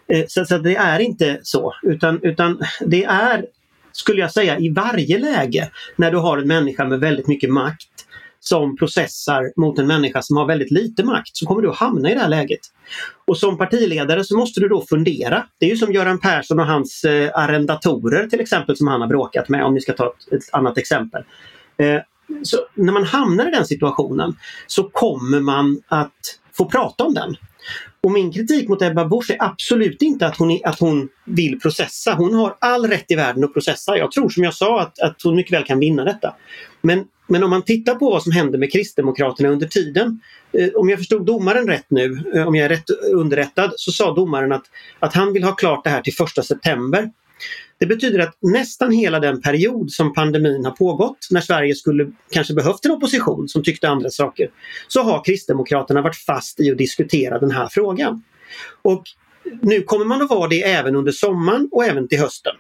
Eh, 0.08 0.26
så, 0.28 0.46
så 0.46 0.58
det 0.58 0.76
är 0.76 1.00
inte 1.00 1.40
så 1.44 1.74
utan, 1.84 2.20
utan 2.24 2.62
det 2.86 3.04
är, 3.04 3.46
skulle 3.92 4.22
jag 4.22 4.32
säga, 4.32 4.60
i 4.60 4.70
varje 4.70 5.20
läge 5.20 5.70
när 5.96 6.12
du 6.12 6.18
har 6.18 6.38
en 6.38 6.48
människa 6.48 6.86
med 6.86 7.00
väldigt 7.00 7.28
mycket 7.28 7.50
makt 7.50 7.90
som 8.40 8.78
processar 8.78 9.52
mot 9.56 9.80
en 9.80 9.88
människa 9.88 10.22
som 10.22 10.38
har 10.38 10.46
väldigt 10.46 10.72
lite 10.72 11.04
makt 11.04 11.38
så 11.38 11.46
kommer 11.46 11.62
du 11.62 11.70
att 11.70 11.78
hamna 11.78 12.12
i 12.12 12.14
det 12.14 12.20
här 12.20 12.30
läget. 12.30 12.60
Och 13.26 13.38
som 13.38 13.58
partiledare 13.58 14.24
så 14.24 14.38
måste 14.38 14.60
du 14.60 14.68
då 14.68 14.86
fundera. 14.90 15.44
Det 15.60 15.66
är 15.66 15.70
ju 15.70 15.76
som 15.76 15.94
Göran 15.94 16.20
Persson 16.20 16.60
och 16.60 16.66
hans 16.66 17.04
eh, 17.04 17.32
arrendatorer 17.34 18.28
till 18.28 18.40
exempel 18.40 18.78
som 18.78 18.88
han 18.88 19.02
har 19.02 19.08
bråkat 19.08 19.50
med 19.50 19.64
om 19.64 19.74
vi 19.74 19.82
ska 19.82 19.94
ta 19.94 20.08
ett, 20.08 20.34
ett 20.34 20.54
annat 20.54 20.78
exempel. 20.78 21.24
Eh, 21.78 22.02
så 22.44 22.58
när 22.74 22.94
man 22.94 23.04
hamnar 23.04 23.48
i 23.48 23.52
den 23.52 23.66
situationen 23.66 24.36
så 24.68 24.84
kommer 24.84 25.40
man 25.40 25.82
att 25.88 26.40
få 26.54 26.66
prata 26.66 27.04
om 27.04 27.14
den. 27.14 27.36
Och 28.02 28.12
min 28.12 28.34
kritik 28.34 28.70
mot 28.70 28.82
Ebba 28.82 29.06
Busch 29.06 29.32
är 29.32 29.44
absolut 29.44 30.02
inte 30.02 30.28
att 30.28 30.38
hon, 30.38 30.60
att 30.64 30.80
hon 30.80 31.10
vill 31.26 31.60
processa. 31.60 32.14
Hon 32.14 32.34
har 32.34 32.56
all 32.60 32.88
rätt 32.88 33.12
i 33.12 33.16
världen 33.16 33.44
att 33.44 33.54
processa. 33.54 33.98
Jag 33.98 34.12
tror 34.12 34.30
som 34.30 34.44
jag 34.44 34.54
sa 34.54 34.82
att, 34.82 35.00
att 35.00 35.22
hon 35.24 35.36
mycket 35.36 35.54
väl 35.54 35.64
kan 35.64 35.80
vinna 35.80 36.04
detta. 36.04 36.36
Men, 36.82 37.06
men 37.28 37.44
om 37.44 37.50
man 37.50 37.62
tittar 37.62 37.96
på 37.96 38.10
vad 38.10 38.24
som 38.24 38.32
hände 38.32 38.58
med 38.58 38.72
Kristdemokraterna 38.72 39.50
under 39.50 39.68
tiden. 39.68 40.20
Eh, 40.52 40.70
om 40.76 40.90
jag 40.90 41.00
förstod 41.00 41.26
domaren 41.26 41.68
rätt 41.68 41.86
nu, 41.90 42.24
eh, 42.36 42.48
om 42.48 42.56
jag 42.56 42.66
är 42.66 42.70
rätt 42.70 42.90
underrättad, 43.14 43.74
så 43.76 43.92
sa 43.92 44.16
domaren 44.16 44.52
att, 44.52 44.66
att 45.00 45.14
han 45.14 45.34
vill 45.34 45.44
ha 45.44 45.52
klart 45.52 45.84
det 45.84 45.90
här 45.90 46.02
till 46.02 46.16
första 46.16 46.44
september. 46.44 47.12
Det 47.80 47.86
betyder 47.86 48.20
att 48.20 48.38
nästan 48.42 48.92
hela 48.92 49.20
den 49.20 49.42
period 49.42 49.92
som 49.92 50.14
pandemin 50.14 50.66
har 50.66 50.72
pågått, 50.72 51.28
när 51.32 51.42
Sverige 51.42 51.76
skulle 51.76 52.12
kanske 52.32 52.54
behövt 52.54 52.86
en 52.86 52.92
opposition 52.92 53.48
som 53.48 53.64
tyckte 53.64 53.90
andra 53.90 54.10
saker, 54.10 54.50
så 54.88 55.04
har 55.04 55.24
Kristdemokraterna 55.24 56.02
varit 56.02 56.18
fast 56.18 56.60
i 56.60 56.72
att 56.72 56.78
diskutera 56.78 57.40
den 57.40 57.52
här 57.52 57.68
frågan. 57.72 58.24
Och 58.82 59.04
nu 59.62 59.82
kommer 59.82 60.06
man 60.06 60.22
att 60.22 60.30
vara 60.30 60.48
det 60.48 60.64
även 60.64 60.96
under 60.96 61.12
sommaren 61.12 61.70
och 61.72 61.86
även 61.86 62.08
till 62.08 62.20
hösten. 62.20 62.54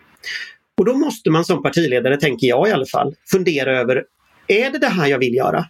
Och 0.77 0.85
då 0.85 0.93
måste 0.93 1.29
man 1.29 1.45
som 1.45 1.63
partiledare, 1.63 2.17
tänker 2.17 2.47
jag 2.47 2.67
i 2.67 2.71
alla 2.71 2.85
fall, 2.85 3.15
fundera 3.31 3.79
över, 3.79 4.03
är 4.47 4.71
det 4.71 4.77
det 4.77 4.87
här 4.87 5.07
jag 5.07 5.19
vill 5.19 5.35
göra? 5.35 5.65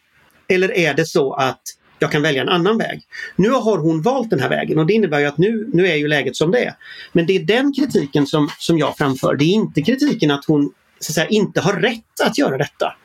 Eller 0.48 0.72
är 0.72 0.94
det 0.94 1.06
så 1.06 1.34
att 1.34 1.62
jag 2.00 2.12
kan 2.12 2.22
välja 2.22 2.41
en 2.41 2.50
annan 2.50 2.77
väg. 2.77 3.01
Nu 3.36 3.50
har 3.50 3.77
hon 3.77 4.01
valt 4.01 4.29
den 4.29 4.39
här 4.39 4.50
vägen 4.50 4.79
och 4.79 4.86
det 4.86 4.94
innebär 4.94 5.20
ju 5.20 5.25
att 5.25 5.38
nu, 5.38 5.70
nu 5.74 5.88
är 5.88 5.96
ju 5.96 6.08
läget 6.08 6.36
som 6.36 6.51
det 6.51 6.65
är. 6.65 6.74
Men 7.12 7.25
det 7.25 7.36
är 7.36 7.44
den 7.44 7.74
kritiken 7.74 8.27
som, 8.27 8.50
som 8.58 8.77
jag 8.77 8.98
framför. 8.98 9.36
Det 9.36 9.44
är 9.44 9.53
inte 9.53 9.82
kritiken 9.82 10.32
att 10.32 10.46
hon 10.46 10.74
så 11.00 11.12
att 11.12 11.15
säga, 11.15 11.27
inte 11.27 11.62
har 11.62 11.74
rätt 11.74 12.22
att 12.24 12.38
göra 12.38 12.58
detta. 12.58 12.96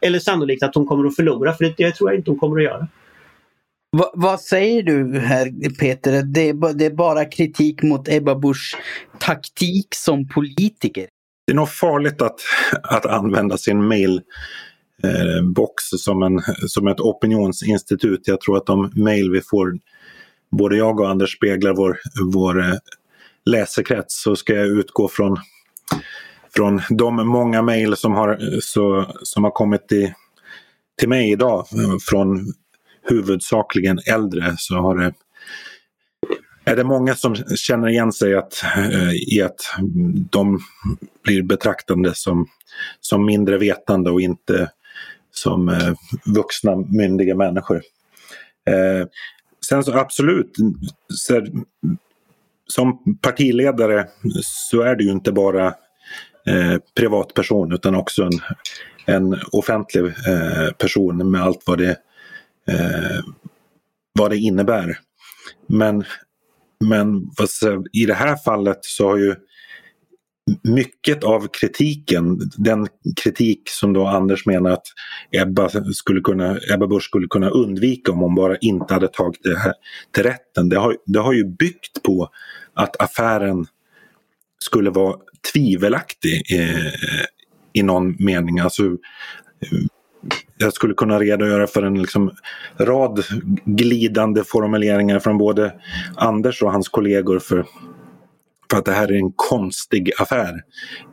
Eller 0.00 0.18
sannolikt 0.18 0.62
att 0.62 0.74
hon 0.74 0.86
kommer 0.86 1.06
att 1.06 1.16
förlora, 1.16 1.54
för 1.54 1.74
det, 1.76 1.92
tror 1.92 2.10
jag 2.10 2.18
inte 2.18 2.30
hon 2.30 2.38
kommer 2.38 2.56
att 2.56 2.64
göra. 2.64 2.88
Va, 3.96 4.10
vad 4.14 4.40
säger 4.40 4.82
du 4.82 5.18
här 5.18 5.70
Peter? 5.78 6.22
Det 6.22 6.48
är, 6.48 6.74
det 6.74 6.84
är 6.86 6.90
bara 6.90 7.24
kritik 7.24 7.82
mot 7.82 8.08
Ebba 8.08 8.34
Busch 8.34 8.76
taktik 9.18 9.88
som 9.94 10.28
politiker? 10.28 11.06
Det 11.46 11.52
är 11.52 11.56
nog 11.56 11.68
farligt 11.68 12.22
att, 12.22 12.40
att 12.82 13.06
använda 13.06 13.56
sin 13.56 13.88
mail 13.88 14.22
Eh, 15.04 15.42
box 15.42 15.84
som, 15.90 16.22
en, 16.22 16.40
som 16.68 16.88
ett 16.88 17.00
opinionsinstitut. 17.00 18.20
Jag 18.24 18.40
tror 18.40 18.56
att 18.56 18.66
de 18.66 18.92
mejl 18.94 19.30
vi 19.30 19.40
får, 19.40 19.78
både 20.50 20.76
jag 20.76 21.00
och 21.00 21.10
Anders 21.10 21.36
speglar 21.36 21.74
vår, 21.74 21.98
vår 22.32 22.60
eh, 22.60 22.74
läsekrets 23.44 24.22
så 24.22 24.36
ska 24.36 24.54
jag 24.54 24.66
utgå 24.66 25.08
från, 25.08 25.36
från 26.56 26.80
de 26.90 27.28
många 27.28 27.62
mejl 27.62 27.96
som 27.96 28.12
har, 28.12 28.60
så, 28.60 29.06
som 29.22 29.44
har 29.44 29.50
kommit 29.50 29.88
till, 29.88 30.12
till 30.98 31.08
mig 31.08 31.32
idag 31.32 31.58
eh, 31.58 31.96
från 32.08 32.52
huvudsakligen 33.02 33.98
äldre 34.06 34.54
så 34.58 34.74
har 34.74 34.98
det 34.98 35.12
är 36.66 36.76
det 36.76 36.84
många 36.84 37.14
som 37.14 37.34
känner 37.36 37.88
igen 37.88 38.12
sig 38.12 38.34
att, 38.34 38.64
i 39.32 39.42
att 39.42 39.60
de 40.30 40.60
blir 41.24 41.42
betraktade 41.42 42.14
som, 42.14 42.46
som 43.00 43.26
mindre 43.26 43.58
vetande 43.58 44.10
och 44.10 44.20
inte 44.20 44.70
som 45.34 45.68
eh, 45.68 45.94
vuxna 46.24 46.76
myndiga 46.76 47.34
människor. 47.34 47.82
Eh, 48.70 49.06
sen 49.68 49.84
så 49.84 49.98
absolut, 49.98 50.56
så, 51.08 51.46
som 52.66 53.18
partiledare 53.22 54.08
så 54.42 54.80
är 54.80 54.96
det 54.96 55.04
ju 55.04 55.10
inte 55.10 55.32
bara 55.32 55.66
eh, 56.46 56.78
privatperson 56.94 57.72
utan 57.72 57.94
också 57.94 58.22
en, 58.22 58.40
en 59.06 59.40
offentlig 59.52 60.04
eh, 60.04 60.72
person 60.78 61.30
med 61.30 61.42
allt 61.42 61.62
vad 61.66 61.78
det, 61.78 61.96
eh, 62.68 63.24
vad 64.12 64.30
det 64.30 64.36
innebär. 64.36 64.98
Men, 65.66 66.04
men 66.84 67.30
i 67.92 68.06
det 68.06 68.14
här 68.14 68.36
fallet 68.36 68.78
så 68.82 69.08
har 69.08 69.16
ju 69.16 69.34
mycket 70.62 71.24
av 71.24 71.48
kritiken, 71.48 72.38
den 72.56 72.88
kritik 73.22 73.62
som 73.70 73.92
då 73.92 74.06
Anders 74.06 74.46
menar 74.46 74.70
att 74.70 74.86
Ebba, 75.30 75.68
skulle 75.94 76.20
kunna, 76.20 76.58
Ebba 76.74 76.86
Busch 76.86 77.02
skulle 77.02 77.26
kunna 77.26 77.48
undvika 77.48 78.12
om 78.12 78.18
hon 78.18 78.34
bara 78.34 78.56
inte 78.56 78.94
hade 78.94 79.08
tagit 79.08 79.42
det 79.42 79.58
här 79.58 79.72
till 80.12 80.22
rätten. 80.22 80.68
Det 80.68 80.76
har, 80.76 80.96
det 81.06 81.18
har 81.18 81.32
ju 81.32 81.44
byggt 81.44 82.02
på 82.02 82.28
att 82.74 83.02
affären 83.02 83.66
skulle 84.58 84.90
vara 84.90 85.16
tvivelaktig 85.52 86.42
eh, 86.52 87.24
i 87.72 87.82
någon 87.82 88.16
mening. 88.18 88.58
Alltså, 88.58 88.82
jag 90.58 90.72
skulle 90.72 90.94
kunna 90.94 91.18
redogöra 91.18 91.66
för 91.66 91.82
en 91.82 92.02
liksom 92.02 92.30
rad 92.76 93.24
glidande 93.64 94.44
formuleringar 94.44 95.18
från 95.18 95.38
både 95.38 95.74
Anders 96.16 96.62
och 96.62 96.72
hans 96.72 96.88
kollegor 96.88 97.38
för 97.38 97.66
för 98.74 98.78
att 98.78 98.84
det 98.84 98.92
här 98.92 99.12
är 99.12 99.16
en 99.16 99.32
konstig 99.36 100.10
affär. 100.18 100.54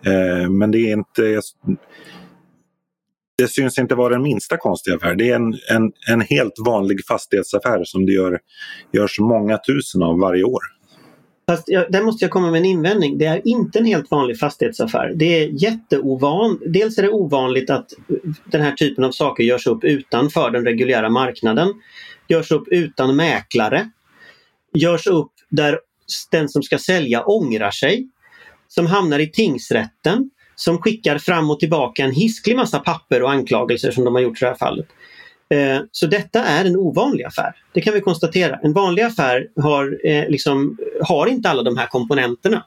Eh, 0.06 0.50
men 0.50 0.72
det 0.72 0.78
är 0.78 0.94
inte... 0.94 1.42
Det 3.38 3.48
syns 3.48 3.78
inte 3.80 3.96
vara 3.96 4.14
den 4.14 4.24
minsta 4.24 4.58
konstiga 4.58 4.96
affär. 4.96 5.16
Det 5.16 5.30
är 5.30 5.36
en, 5.36 5.54
en, 5.70 5.92
en 6.10 6.22
helt 6.22 6.54
vanlig 6.66 7.06
fastighetsaffär 7.06 7.84
som 7.84 8.06
det 8.06 8.12
gör, 8.12 8.40
görs 8.94 9.20
många 9.20 9.58
tusen 9.58 10.04
av 10.04 10.20
varje 10.20 10.44
år. 10.44 10.62
Fast 11.50 11.64
jag, 11.68 11.92
där 11.92 12.04
måste 12.04 12.26
jag 12.26 12.32
komma 12.32 12.52
med 12.52 12.60
en 12.60 12.66
invändning. 12.66 13.18
Det 13.18 13.26
är 13.26 13.48
inte 13.48 13.80
en 13.80 13.86
helt 13.86 14.12
vanlig 14.12 14.40
fastighetsaffär. 14.40 15.14
Det 15.16 15.44
är 15.44 15.64
jätteovanligt. 15.64 16.74
Dels 16.74 16.98
är 16.98 17.02
det 17.02 17.10
ovanligt 17.10 17.70
att 17.70 17.94
den 18.46 18.62
här 18.62 18.72
typen 18.72 19.04
av 19.04 19.12
saker 19.12 19.44
görs 19.44 19.68
upp 19.68 19.84
utanför 19.84 20.52
den 20.52 20.66
reguljära 20.66 21.10
marknaden. 21.10 21.74
Görs 22.28 22.52
upp 22.52 22.68
utan 22.68 23.16
mäklare. 23.16 23.90
Görs 24.74 25.08
upp 25.08 25.32
där 25.50 25.80
den 26.32 26.50
som 26.50 26.64
ska 26.64 26.78
sälja 26.78 27.24
ångrar 27.24 27.72
sig, 27.72 28.08
som 28.68 28.86
hamnar 28.86 29.20
i 29.20 29.32
tingsrätten, 29.32 30.30
som 30.56 30.82
skickar 30.82 31.18
fram 31.18 31.50
och 31.50 31.60
tillbaka 31.60 32.04
en 32.04 32.12
hisklig 32.12 32.56
massa 32.56 32.80
papper 32.80 33.24
och 33.24 33.32
anklagelser 33.32 33.92
som 33.92 34.04
de 34.04 34.16
har 34.16 34.22
gjort 34.22 34.42
i 34.42 34.46
det 34.46 34.50
här 34.50 34.56
fallet. 34.56 34.88
Eh, 35.50 35.82
så 35.92 36.08
detta 36.08 36.44
är 36.44 36.66
en 36.66 36.78
ovanlig 36.78 37.24
affär. 37.24 37.56
Det 37.74 37.82
kan 37.82 37.94
vi 37.94 38.02
konstatera. 38.02 38.60
En 38.64 38.74
vanlig 38.74 39.02
affär 39.02 39.48
har, 39.56 40.00
eh, 40.04 40.30
liksom, 40.30 40.78
har 41.02 41.28
inte 41.28 41.50
alla 41.50 41.64
de 41.64 41.78
här 41.78 41.88
komponenterna. 41.88 42.66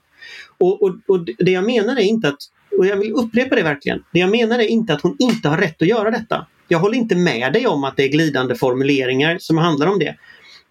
Och, 0.59 0.83
och, 0.83 0.95
och, 1.09 1.25
det 1.39 1.51
jag 1.51 1.65
menar 1.65 1.97
är 1.97 2.03
inte 2.03 2.29
att, 2.29 2.39
och 2.79 2.87
jag 2.87 2.97
vill 2.97 3.13
upprepa 3.13 3.57
det 3.57 3.63
verkligen, 3.63 4.05
det 4.13 4.19
jag 4.19 4.31
menar 4.31 4.59
är 4.59 4.67
inte 4.67 4.95
att 4.95 5.01
hon 5.01 5.17
inte 5.19 5.49
har 5.49 5.59
rätt 5.59 5.83
att 5.83 5.89
göra 5.89 6.11
detta. 6.11 6.47
Jag 6.69 6.79
håller 6.79 6.99
inte 6.99 7.17
med 7.17 7.53
dig 7.53 7.67
om 7.67 7.85
att 7.85 7.97
det 7.97 8.05
är 8.05 8.09
glidande 8.09 8.55
formuleringar 8.55 9.39
som 9.41 9.59
handlar 9.59 9.87
om 9.87 9.99
det. 9.99 10.17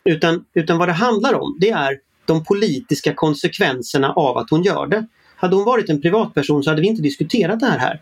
Utan, 0.06 0.46
utan 0.53 0.77
vad 0.77 0.88
det 0.88 0.94
handlar 0.94 1.34
om 1.34 1.58
det 1.60 1.70
är 1.70 2.00
de 2.25 2.44
politiska 2.44 3.13
konsekvenserna 3.13 4.13
av 4.13 4.38
att 4.38 4.50
hon 4.50 4.63
gör 4.63 4.88
det. 4.88 5.06
Hade 5.36 5.56
hon 5.56 5.65
varit 5.65 5.89
en 5.89 6.01
privatperson 6.01 6.63
så 6.63 6.70
hade 6.70 6.82
vi 6.82 6.88
inte 6.88 7.01
diskuterat 7.01 7.60
det 7.60 7.65
här 7.65 7.77
här. 7.77 8.01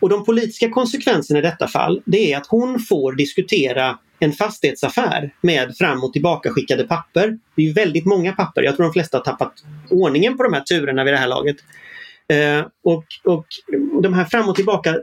Och 0.00 0.08
de 0.08 0.24
politiska 0.24 0.70
konsekvenserna 0.70 1.38
i 1.38 1.42
detta 1.42 1.68
fall 1.68 2.02
det 2.04 2.32
är 2.32 2.36
att 2.36 2.46
hon 2.46 2.78
får 2.78 3.12
diskutera 3.12 3.98
en 4.18 4.32
fastighetsaffär 4.32 5.34
med 5.40 5.76
fram 5.76 6.04
och 6.04 6.12
tillbaka 6.12 6.50
skickade 6.50 6.84
papper. 6.84 7.38
Det 7.56 7.68
är 7.68 7.74
väldigt 7.74 8.06
många 8.06 8.32
papper. 8.32 8.62
Jag 8.62 8.76
tror 8.76 8.86
de 8.86 8.92
flesta 8.92 9.16
har 9.16 9.24
tappat 9.24 9.52
ordningen 9.90 10.36
på 10.36 10.42
de 10.42 10.52
här 10.52 10.60
turerna 10.60 11.04
vid 11.04 11.14
det 11.14 11.18
här 11.18 11.28
laget. 11.28 11.56
Eh, 12.28 12.66
och, 12.84 13.04
och 13.24 13.46
de 14.02 14.14
här 14.14 14.24
fram 14.24 14.48
och 14.48 14.56
tillbaka 14.56 14.96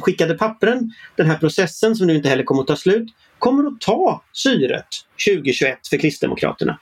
skickade 0.00 0.34
pappren, 0.34 0.92
den 1.16 1.26
här 1.26 1.36
processen 1.38 1.96
som 1.96 2.06
nu 2.06 2.16
inte 2.16 2.28
heller 2.28 2.44
kommer 2.44 2.62
att 2.62 2.68
ta 2.68 2.76
slut, 2.76 3.08
kommer 3.38 3.68
att 3.68 3.80
ta 3.80 4.22
syret 4.32 4.86
2021 5.28 5.78
för 5.90 5.96
Kristdemokraterna. 5.96 6.78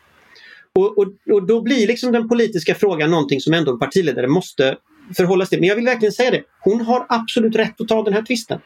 Och, 0.79 0.99
och, 0.99 1.07
och 1.33 1.47
då 1.47 1.63
blir 1.63 1.87
liksom 1.87 2.13
den 2.13 2.29
politiska 2.29 2.75
frågan 2.75 3.11
någonting 3.11 3.41
som 3.41 3.55
ändå 3.55 3.73
en 3.73 3.79
partiledare 3.79 4.29
måste 4.29 4.77
förhålla 5.17 5.47
sig 5.47 5.51
till. 5.51 5.61
Men 5.61 5.69
jag 5.69 5.77
vill 5.77 5.85
verkligen 5.85 6.13
säga 6.13 6.31
det. 6.31 6.43
Hon 6.61 6.81
har 6.81 7.07
absolut 7.09 7.57
rätt 7.57 7.81
att 7.81 7.89
ta 7.89 8.03
den 8.03 8.15
här 8.15 8.23
tvisten. 8.23 8.61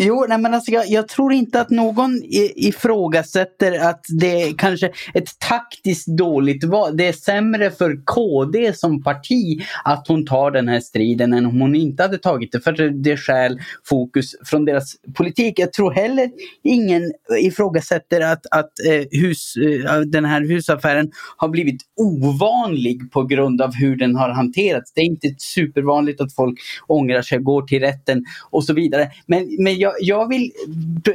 Jo, 0.00 0.26
nej 0.28 0.38
men 0.38 0.54
alltså 0.54 0.70
jag, 0.70 0.88
jag, 0.88 1.08
tror 1.08 1.32
inte 1.32 1.60
att 1.60 1.70
någon 1.70 2.22
ifrågasätter 2.56 3.78
att 3.88 4.04
det 4.20 4.42
är 4.42 4.58
kanske 4.58 4.86
ett 5.14 5.38
taktiskt 5.48 6.06
dåligt 6.06 6.64
val. 6.64 6.96
Det 6.96 7.06
är 7.06 7.12
sämre 7.12 7.70
för 7.70 8.04
KD 8.04 8.72
som 8.72 9.02
parti 9.02 9.62
att 9.84 10.08
hon 10.08 10.26
tar 10.26 10.50
den 10.50 10.68
här 10.68 10.80
striden 10.80 11.32
än 11.32 11.46
om 11.46 11.60
hon 11.60 11.74
inte 11.74 12.02
hade 12.02 12.18
tagit 12.18 12.52
det. 12.52 12.60
För 12.60 12.72
det 13.02 13.16
skäl 13.16 13.58
fokus 13.84 14.34
från 14.44 14.64
deras 14.64 14.94
politik. 15.16 15.58
Jag 15.58 15.72
tror 15.72 15.92
heller 15.92 16.30
ingen 16.64 17.12
ifrågasätter 17.40 18.20
att, 18.20 18.46
att 18.50 18.72
eh, 18.88 19.20
hus, 19.20 19.54
eh, 19.56 20.00
den 20.00 20.24
här 20.24 20.40
husaffären 20.40 21.10
har 21.36 21.48
blivit 21.48 21.82
ovanlig 21.96 23.12
på 23.12 23.22
grund 23.22 23.62
av 23.62 23.74
hur 23.74 23.96
den 23.96 24.16
har 24.16 24.28
hanterats. 24.28 24.92
Det 24.92 25.00
är 25.00 25.04
inte 25.04 25.34
supervanligt 25.38 26.20
att 26.20 26.34
folk 26.34 26.60
ångrar 26.86 27.22
sig, 27.22 27.38
går 27.38 27.62
till 27.62 27.80
rätten 27.80 28.24
och 28.50 28.64
så 28.64 28.74
vidare. 28.74 29.10
Men, 29.26 29.56
men 29.58 29.78
jag 29.78 29.87
jag, 29.88 29.94
jag 30.00 30.28
vill, 30.28 30.52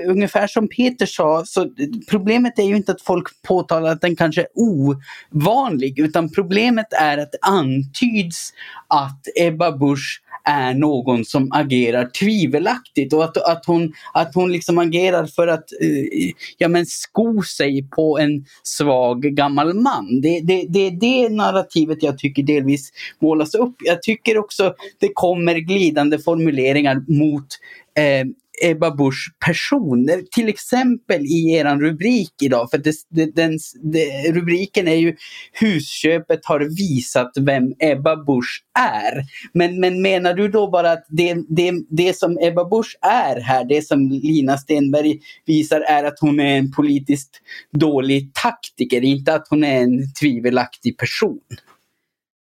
ungefär 0.07 0.47
som 0.47 0.67
Peter 0.67 1.05
sa, 1.05 1.43
så 1.45 1.69
problemet 2.09 2.59
är 2.59 2.63
ju 2.63 2.75
inte 2.75 2.91
att 2.91 3.01
folk 3.01 3.27
påtalar 3.41 3.91
att 3.91 4.01
den 4.01 4.15
kanske 4.15 4.41
är 4.41 4.47
ovanlig, 4.55 5.99
utan 5.99 6.29
problemet 6.29 6.93
är 6.93 7.17
att 7.17 7.31
det 7.31 7.37
antyds 7.41 8.53
att 8.87 9.27
Ebba 9.35 9.71
Busch 9.71 10.21
är 10.43 10.73
någon 10.73 11.25
som 11.25 11.51
agerar 11.51 12.05
tvivelaktigt 12.05 13.13
och 13.13 13.23
att, 13.23 13.37
att 13.37 13.65
hon, 13.65 13.93
att 14.13 14.35
hon 14.35 14.51
liksom 14.51 14.77
agerar 14.77 15.25
för 15.25 15.47
att 15.47 15.71
eh, 15.81 16.31
ja, 16.57 16.67
men 16.67 16.85
sko 16.85 17.43
sig 17.43 17.89
på 17.89 18.19
en 18.19 18.45
svag 18.63 19.21
gammal 19.21 19.73
man. 19.73 20.21
Det, 20.21 20.39
det, 20.39 20.65
det 20.69 20.79
är 20.79 20.91
det 20.91 21.29
narrativet 21.29 22.03
jag 22.03 22.17
tycker 22.17 22.43
delvis 22.43 22.91
målas 23.19 23.55
upp. 23.55 23.75
Jag 23.79 24.01
tycker 24.01 24.37
också 24.37 24.73
det 24.99 25.09
kommer 25.13 25.55
glidande 25.55 26.19
formuleringar 26.19 27.03
mot 27.07 27.47
eh, 27.95 28.25
Ebba 28.61 28.91
Busch 28.91 29.31
person. 29.45 30.09
Till 30.31 30.49
exempel 30.49 31.21
i 31.25 31.53
er 31.53 31.65
rubrik 31.79 32.33
idag, 32.41 32.69
för 32.71 32.77
det, 32.77 32.95
det, 33.09 33.35
den, 33.35 33.59
det, 33.83 34.31
rubriken 34.31 34.87
är 34.87 34.95
ju 34.95 35.15
Husköpet 35.51 36.45
har 36.45 36.59
visat 36.59 37.31
vem 37.39 37.73
Ebba 37.79 38.15
Busch 38.15 38.63
är. 38.79 39.23
Men, 39.53 39.79
men 39.79 40.01
menar 40.01 40.33
du 40.33 40.47
då 40.47 40.69
bara 40.69 40.91
att 40.91 41.05
det, 41.09 41.37
det, 41.49 41.73
det 41.89 42.17
som 42.17 42.37
Ebba 42.41 42.65
Busch 42.65 42.97
är 43.01 43.41
här, 43.41 43.65
det 43.65 43.87
som 43.87 44.09
Lina 44.09 44.57
Stenberg 44.57 45.19
visar 45.45 45.81
är 45.81 46.03
att 46.03 46.19
hon 46.19 46.39
är 46.39 46.57
en 46.57 46.71
politiskt 46.71 47.41
dålig 47.71 48.33
taktiker, 48.33 49.01
inte 49.01 49.33
att 49.33 49.47
hon 49.49 49.63
är 49.63 49.81
en 49.81 50.13
tvivelaktig 50.21 50.97
person? 50.97 51.39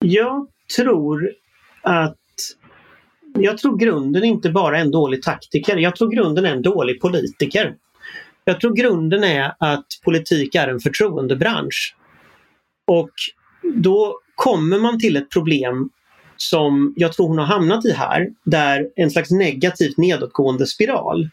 Jag 0.04 0.46
tror 0.76 1.30
att 1.82 2.16
jag 3.34 3.58
tror 3.58 3.78
grunden 3.78 4.24
inte 4.24 4.50
bara 4.50 4.78
är 4.78 4.82
en 4.82 4.90
dålig 4.90 5.22
taktiker. 5.22 5.76
Jag 5.76 5.96
tror 5.96 6.10
grunden 6.10 6.44
är 6.44 6.52
en 6.52 6.62
dålig 6.62 7.00
politiker. 7.00 7.74
Jag 8.44 8.60
tror 8.60 8.74
grunden 8.74 9.24
är 9.24 9.54
att 9.58 9.86
politik 10.04 10.54
är 10.54 10.68
en 10.68 10.80
förtroendebransch. 10.80 11.96
Och 12.86 13.10
då 13.74 14.20
kommer 14.34 14.78
man 14.78 14.98
till 14.98 15.16
ett 15.16 15.30
problem 15.30 15.90
som 16.36 16.94
jag 16.96 17.12
tror 17.12 17.28
hon 17.28 17.38
har 17.38 17.44
hamnat 17.44 17.84
i 17.84 17.92
här, 17.92 18.28
där 18.44 18.88
en 18.96 19.10
slags 19.10 19.30
negativt 19.30 19.96
nedåtgående 19.96 20.66
spiral. 20.66 21.28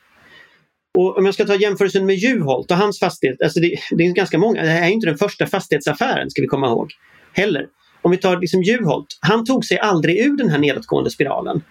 Och 0.97 1.17
om 1.17 1.25
jag 1.25 1.33
ska 1.33 1.45
ta 1.45 1.55
jämförelsen 1.55 2.05
med 2.05 2.15
Juholt 2.15 2.71
och 2.71 2.77
hans 2.77 2.99
fastighet, 2.99 3.41
alltså 3.41 3.59
det, 3.59 3.75
det 3.91 4.05
är 4.05 4.11
ganska 4.11 4.37
många, 4.37 4.61
det 4.61 4.69
här 4.69 4.87
är 4.87 4.91
inte 4.91 5.07
den 5.07 5.17
första 5.17 5.47
fastighetsaffären 5.47 6.29
ska 6.29 6.41
vi 6.41 6.47
komma 6.47 6.67
ihåg. 6.67 6.91
Heller. 7.33 7.67
Om 8.01 8.11
vi 8.11 8.17
tar 8.17 8.39
liksom 8.39 8.63
Juholt, 8.63 9.07
han 9.19 9.45
tog 9.45 9.65
sig 9.65 9.79
aldrig 9.79 10.25
ur 10.25 10.37
den 10.37 10.49
här 10.49 10.57
nedåtgående 10.57 11.09
spiralen. 11.09 11.61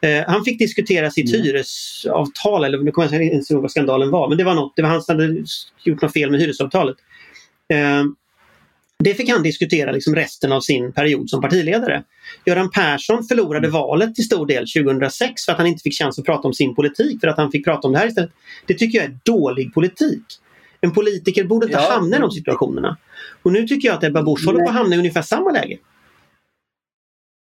Eh, 0.00 0.24
han 0.26 0.44
fick 0.44 0.58
diskutera 0.58 1.10
sitt 1.10 1.34
mm. 1.34 1.42
hyresavtal, 1.42 2.64
eller 2.64 2.78
nu 2.78 2.90
kommer 2.90 3.12
jag 3.12 3.22
inte 3.22 3.52
ihåg 3.52 3.62
vad 3.62 3.70
skandalen 3.70 4.10
var, 4.10 4.28
men 4.28 4.38
det 4.38 4.44
var 4.44 4.54
något, 4.54 4.76
det 4.76 4.82
var 4.82 4.88
han 4.88 5.02
som 5.02 5.16
hade 5.16 5.44
gjort 5.84 6.02
något 6.02 6.12
fel 6.12 6.30
med 6.30 6.40
hyresavtalet. 6.40 6.96
Eh, 7.68 8.04
det 9.04 9.14
fick 9.14 9.28
han 9.28 9.42
diskutera 9.42 9.92
liksom 9.92 10.14
resten 10.14 10.52
av 10.52 10.60
sin 10.60 10.92
period 10.92 11.30
som 11.30 11.40
partiledare. 11.40 12.02
Göran 12.46 12.70
Persson 12.70 13.24
förlorade 13.24 13.68
mm. 13.68 13.70
valet 13.70 14.14
till 14.14 14.24
stor 14.24 14.46
del 14.46 14.66
2006 14.66 15.44
för 15.44 15.52
att 15.52 15.58
han 15.58 15.66
inte 15.66 15.82
fick 15.82 15.98
chans 15.98 16.18
att 16.18 16.24
prata 16.24 16.48
om 16.48 16.54
sin 16.54 16.74
politik, 16.74 17.20
för 17.20 17.28
att 17.28 17.36
han 17.36 17.50
fick 17.50 17.64
prata 17.64 17.88
om 17.88 17.92
det 17.92 17.98
här 17.98 18.06
istället. 18.06 18.30
Det 18.66 18.74
tycker 18.74 18.98
jag 18.98 19.04
är 19.04 19.18
dålig 19.22 19.74
politik. 19.74 20.22
En 20.80 20.92
politiker 20.92 21.44
borde 21.44 21.66
inte 21.66 21.78
ja. 21.78 21.90
hamna 21.90 22.16
i 22.16 22.20
de 22.20 22.30
situationerna. 22.30 22.96
Och 23.42 23.52
nu 23.52 23.66
tycker 23.66 23.88
jag 23.88 23.96
att 23.96 24.04
Ebba 24.04 24.22
Busch 24.22 24.46
håller 24.46 24.60
på 24.64 24.68
att 24.68 24.76
hamna 24.76 24.94
i 24.94 24.98
ungefär 24.98 25.22
samma 25.22 25.50
läge. 25.50 25.78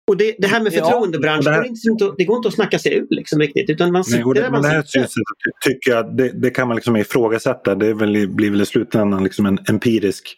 Och 0.08 0.18
det, 0.18 0.36
det 0.40 0.48
här 0.48 0.62
med 0.62 0.74
förtroendebransch, 0.74 1.46
ja, 1.46 1.52
det, 1.52 1.56
här... 1.58 1.64
det, 1.64 1.90
inte, 1.90 2.12
det 2.18 2.24
går 2.24 2.38
inte 2.38 2.48
att 2.48 2.54
snacka 2.54 2.80
sig 2.80 2.98
ur 2.98 3.08
liksom 3.10 3.40
riktigt. 3.40 3.70
Utan 3.70 3.92
man 3.92 4.04
sitter 4.04 4.26
Nej, 4.26 4.34
det, 4.34 4.42
där 4.42 4.50
man 4.50 4.62
det 4.62 4.68
här 4.68 4.84
synsättet 4.84 5.62
tycker 5.66 5.92
jag, 5.92 6.18
det, 6.18 6.32
det, 6.42 6.50
kan 6.50 6.68
man 6.68 6.76
liksom 6.76 6.96
ifrågasätta. 6.96 7.76
Det 7.76 7.94
väl, 7.94 8.28
blir 8.28 8.52
väl 8.52 8.62
i 8.62 8.66
slutändan 8.66 9.24
liksom 9.24 9.46
en 9.46 9.60
empirisk 9.70 10.38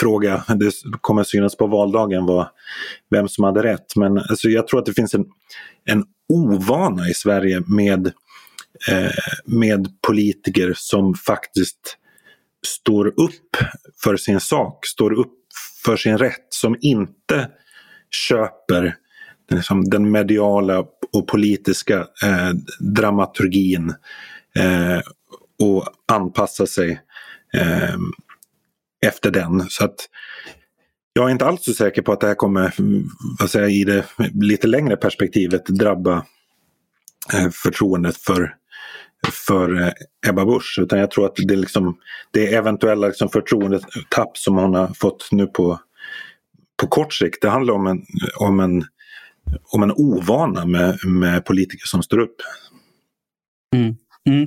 fråga. 0.00 0.44
Det 0.48 0.72
kommer 1.00 1.24
synas 1.24 1.56
på 1.56 1.66
valdagen 1.66 2.26
vad, 2.26 2.48
vem 3.10 3.28
som 3.28 3.44
hade 3.44 3.62
rätt. 3.62 3.96
Men 3.96 4.18
alltså, 4.18 4.48
jag 4.48 4.68
tror 4.68 4.80
att 4.80 4.86
det 4.86 4.94
finns 4.94 5.14
en, 5.14 5.24
en 5.84 6.04
ovana 6.28 7.08
i 7.08 7.14
Sverige 7.14 7.62
med, 7.66 8.06
eh, 8.88 9.10
med 9.44 9.88
politiker 10.06 10.72
som 10.76 11.14
faktiskt 11.14 11.96
står 12.66 13.06
upp 13.06 13.56
för 14.04 14.16
sin 14.16 14.40
sak, 14.40 14.86
står 14.86 15.12
upp 15.12 15.34
för 15.84 15.96
sin 15.96 16.18
rätt, 16.18 16.46
som 16.48 16.76
inte 16.80 17.48
köper 18.28 18.96
liksom, 19.50 19.84
den 19.84 20.10
mediala 20.10 20.84
och 21.12 21.28
politiska 21.28 21.98
eh, 21.98 22.50
dramaturgin 22.80 23.94
eh, 24.54 25.00
och 25.62 25.84
anpassa 26.12 26.66
sig 26.66 27.00
eh, 27.54 27.96
efter 29.06 29.30
den. 29.30 29.66
Så 29.68 29.84
att 29.84 29.96
jag 31.12 31.26
är 31.28 31.32
inte 31.32 31.46
alls 31.46 31.64
så 31.64 31.72
säker 31.72 32.02
på 32.02 32.12
att 32.12 32.20
det 32.20 32.26
här 32.26 32.34
kommer, 32.34 32.74
vad 33.40 33.50
säger, 33.50 33.68
i 33.68 33.84
det 33.84 34.04
lite 34.34 34.66
längre 34.66 34.96
perspektivet 34.96 35.66
drabba 35.66 36.26
eh, 37.34 37.50
förtroendet 37.50 38.16
för, 38.16 38.54
för 39.46 39.82
eh, 39.82 39.92
Ebba 40.28 40.44
Busch. 40.44 40.78
Utan 40.80 40.98
jag 40.98 41.10
tror 41.10 41.26
att 41.26 41.36
det, 41.36 41.56
liksom, 41.56 41.96
det 42.30 42.54
eventuella 42.54 43.06
liksom 43.06 43.28
förtroendetapp 43.28 44.38
som 44.38 44.56
hon 44.56 44.74
har 44.74 44.88
fått 44.88 45.28
nu 45.32 45.46
på, 45.46 45.80
på 46.82 46.86
kort 46.86 47.14
sikt, 47.14 47.42
det 47.42 47.48
handlar 47.48 47.74
om 47.74 47.86
en, 47.86 48.02
om 48.38 48.60
en 48.60 48.84
om 49.72 49.82
en 49.82 49.92
ovana 49.92 50.66
med, 50.66 50.98
med 51.06 51.44
politiker 51.44 51.86
som 51.86 52.02
står 52.02 52.18
upp. 52.18 52.36
Mm. 53.76 53.96
Mm. 54.28 54.46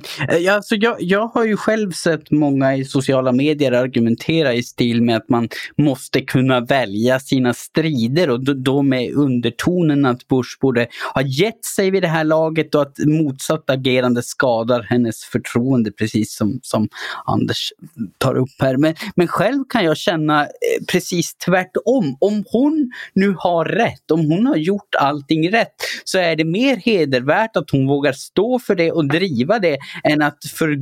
Alltså 0.50 0.74
jag, 0.74 0.96
jag 1.02 1.26
har 1.26 1.44
ju 1.44 1.56
själv 1.56 1.90
sett 1.90 2.30
många 2.30 2.76
i 2.76 2.84
sociala 2.84 3.32
medier 3.32 3.72
argumentera 3.72 4.54
i 4.54 4.62
stil 4.62 5.02
med 5.02 5.16
att 5.16 5.28
man 5.28 5.48
måste 5.76 6.20
kunna 6.20 6.60
välja 6.60 7.20
sina 7.20 7.54
strider 7.54 8.30
och 8.30 8.44
då, 8.44 8.54
då 8.54 8.82
med 8.82 9.12
undertonen 9.12 10.04
att 10.04 10.28
Bush 10.28 10.58
borde 10.60 10.86
ha 11.14 11.22
gett 11.22 11.64
sig 11.64 11.90
vid 11.90 12.02
det 12.02 12.08
här 12.08 12.24
laget 12.24 12.74
och 12.74 12.82
att 12.82 12.98
motsatt 12.98 13.70
agerande 13.70 14.22
skadar 14.22 14.82
hennes 14.82 15.24
förtroende 15.24 15.92
precis 15.92 16.36
som, 16.36 16.60
som 16.62 16.88
Anders 17.24 17.72
tar 18.18 18.34
upp 18.34 18.54
här. 18.58 18.76
Men, 18.76 18.94
men 19.16 19.28
själv 19.28 19.64
kan 19.68 19.84
jag 19.84 19.96
känna 19.96 20.42
eh, 20.42 20.48
precis 20.92 21.34
tvärtom. 21.34 22.16
Om 22.20 22.44
hon 22.50 22.92
nu 23.14 23.34
har 23.38 23.64
rätt, 23.64 24.10
om 24.10 24.20
hon 24.20 24.46
har 24.46 24.56
gjort 24.56 24.94
allting 24.98 25.50
rätt 25.50 25.74
så 26.04 26.18
är 26.18 26.36
det 26.36 26.44
mer 26.44 26.76
hedervärt 26.76 27.56
att 27.56 27.70
hon 27.70 27.86
vågar 27.86 28.12
stå 28.12 28.58
för 28.58 28.74
det 28.74 28.92
och 28.92 29.08
driva 29.08 29.58
det 29.64 29.78
än 30.04 30.22
att 30.22 30.44
för 30.44 30.74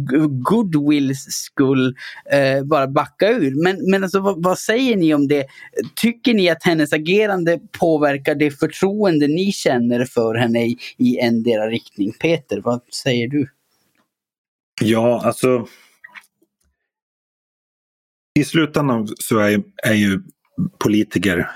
goodwills 0.43 1.25
skull 1.29 1.97
eh, 2.33 2.65
bara 2.65 2.87
backa 2.87 3.31
ur. 3.31 3.63
Men, 3.63 3.91
men 3.91 4.03
alltså, 4.03 4.21
vad, 4.21 4.43
vad, 4.43 4.59
säger 4.59 4.97
ni 4.97 5.15
om 5.15 5.29
det? 5.29 5.47
Tycker 5.95 6.35
ni 6.35 6.51
att 6.51 6.65
hennes 6.65 6.93
agerande 6.93 7.61
påverkar 7.79 8.35
det 8.35 8.51
förtroende 8.51 9.27
ni 9.27 9.53
känner 9.53 10.05
för 10.05 10.35
henne 10.35 10.67
i, 10.67 10.79
i 10.97 11.19
endera 11.19 11.69
riktning? 11.71 12.13
Peter, 12.13 12.61
vad 12.61 12.81
säger 12.93 13.29
du? 13.29 13.49
Ja, 14.81 15.23
alltså 15.25 15.67
i 18.35 18.45
slutändan 18.45 19.09
så 19.17 19.39
är, 19.39 19.63
är 19.83 19.95
ju 19.95 20.23
politiker 20.79 21.51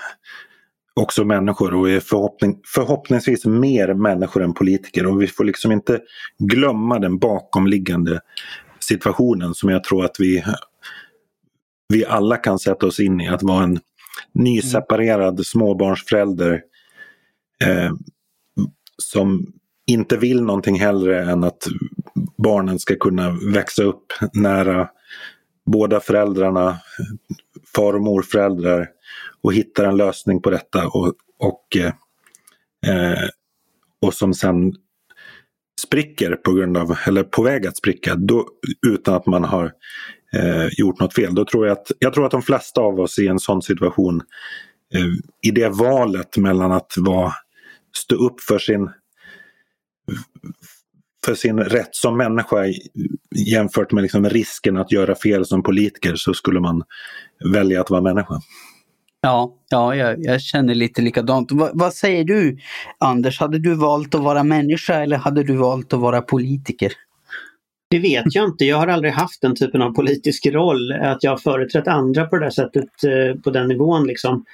också 1.01 1.25
människor 1.25 1.75
och 1.75 1.91
är 1.91 2.01
förhoppning, 2.01 2.61
förhoppningsvis 2.75 3.45
mer 3.45 3.95
människor 3.95 4.43
än 4.43 4.55
politiker. 4.55 5.07
Och 5.07 5.23
vi 5.23 5.27
får 5.27 5.45
liksom 5.45 5.73
inte 5.73 6.01
glömma 6.39 6.99
den 6.99 7.19
bakomliggande 7.19 8.21
situationen 8.81 9.55
som 9.55 9.69
jag 9.69 9.85
tror 9.85 10.05
att 10.05 10.17
vi, 10.19 10.45
vi 11.89 12.07
alla 12.07 12.37
kan 12.37 12.59
sätta 12.59 12.87
oss 12.87 13.01
in 13.01 13.21
i. 13.21 13.29
Att 13.29 13.43
vara 13.43 13.65
en 13.65 13.79
nyseparerad 14.35 15.47
småbarnsförälder 15.47 16.63
eh, 17.65 17.93
som 19.03 19.47
inte 19.87 20.17
vill 20.17 20.43
någonting 20.43 20.81
hellre 20.81 21.31
än 21.31 21.45
att 21.45 21.67
barnen 22.39 22.79
ska 22.79 22.97
kunna 22.97 23.31
växa 23.53 23.83
upp 23.83 24.13
nära 24.33 24.89
båda 25.67 26.01
föräldrarna, 26.01 26.79
far 27.77 27.93
och 27.93 28.03
morföräldrar 28.03 28.89
och 29.43 29.55
hittar 29.55 29.85
en 29.85 29.97
lösning 29.97 30.43
på 30.43 30.51
detta 30.51 30.87
och, 30.87 31.15
och, 31.39 31.77
eh, 31.77 31.93
eh, 32.87 33.29
och 34.03 34.15
som 34.15 34.35
sen 34.35 34.75
spricker 35.83 36.37
på 36.37 36.53
grund 36.53 36.77
av, 36.77 36.97
eller 37.07 37.23
på 37.23 37.43
väg 37.43 37.67
att 37.67 37.77
spricka 37.77 38.15
då, 38.15 38.49
utan 38.87 39.15
att 39.15 39.27
man 39.27 39.45
har 39.45 39.73
eh, 40.35 40.69
gjort 40.79 41.01
något 41.01 41.15
fel. 41.15 41.35
Då 41.35 41.45
tror 41.45 41.67
jag, 41.67 41.73
att, 41.79 41.91
jag 41.99 42.15
tror 42.15 42.25
att 42.25 42.31
de 42.31 42.43
flesta 42.43 42.81
av 42.81 43.01
oss 43.01 43.19
i 43.19 43.29
en 43.29 43.39
sån 43.39 43.63
situation 43.63 44.23
eh, 44.95 45.07
i 45.43 45.51
det 45.51 45.69
valet 45.69 46.37
mellan 46.37 46.73
att 46.73 46.93
vara, 46.97 47.33
stå 47.97 48.17
upp 48.17 48.41
för 48.41 48.59
sin 48.59 48.91
för 51.27 51.35
sin 51.35 51.61
rätt 51.61 51.95
som 51.95 52.17
människa 52.17 52.57
jämfört 53.35 53.93
med 53.93 54.03
liksom 54.03 54.29
risken 54.29 54.77
att 54.77 54.93
göra 54.93 55.15
fel 55.15 55.47
som 55.47 55.63
politiker 55.63 56.15
så 56.17 56.35
skulle 56.35 56.61
man 56.61 56.83
välja 57.53 57.81
att 57.81 57.91
vara 57.91 58.01
människa. 58.01 58.41
Ja, 59.21 59.55
ja 59.71 59.97
jag, 59.97 60.25
jag 60.25 60.41
känner 60.41 60.75
lite 60.75 61.03
likadant. 61.03 61.53
Va, 61.53 61.71
vad 61.73 61.95
säger 61.95 62.25
du 62.25 62.59
Anders? 62.99 63.41
Hade 63.41 63.59
du 63.59 63.75
valt 63.75 64.15
att 64.15 64.21
vara 64.21 64.43
människa 64.43 64.95
eller 64.95 65.17
hade 65.17 65.43
du 65.43 65.57
valt 65.57 65.93
att 65.93 66.01
vara 66.01 66.23
politiker? 66.23 66.93
Det 67.91 67.99
vet 67.99 68.25
jag 68.35 68.45
inte. 68.45 68.65
Jag 68.65 68.77
har 68.77 68.87
aldrig 68.87 69.13
haft 69.13 69.41
den 69.41 69.57
typen 69.57 69.83
av 69.83 69.91
politisk 69.91 70.47
roll, 70.47 70.93
att 70.93 71.23
jag 71.25 71.31
har 71.31 71.39
företrätt 71.39 71.89
andra 71.89 72.27
på 72.27 72.39
det 72.39 72.53
sättet, 72.53 73.05
eh, 73.05 73.41
på 73.41 73.51
den 73.51 73.69
nivån. 73.69 74.07
Liksom. 74.07 74.45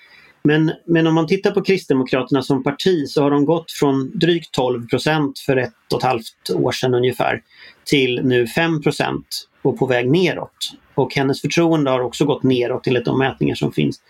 Men, 0.45 0.73
men 0.87 1.07
om 1.07 1.15
man 1.15 1.27
tittar 1.27 1.51
på 1.51 1.63
Kristdemokraterna 1.63 2.43
som 2.43 2.63
parti 2.63 3.09
så 3.09 3.23
har 3.23 3.31
de 3.31 3.45
gått 3.45 3.73
från 3.73 4.19
drygt 4.19 4.53
12 4.53 4.87
procent 4.89 5.39
för 5.39 5.57
ett 5.57 5.73
och 5.93 5.99
ett 5.99 6.05
halvt 6.05 6.51
år 6.55 6.73
sedan 6.73 6.95
ungefär 6.95 7.43
till 7.85 8.21
nu 8.25 8.47
5 8.47 8.83
procent 8.83 9.49
och 9.63 9.79
på 9.79 9.87
väg 9.87 10.11
neråt. 10.11 10.73
Och 10.95 11.15
hennes 11.15 11.41
förtroende 11.41 11.91
har 11.91 12.01
också 12.01 12.25
gått 12.25 12.43
neråt 12.43 12.87
enligt 12.87 13.05
de 13.05 13.19
mätningar 13.19 13.55
som 13.55 13.73
finns. 13.73 14.01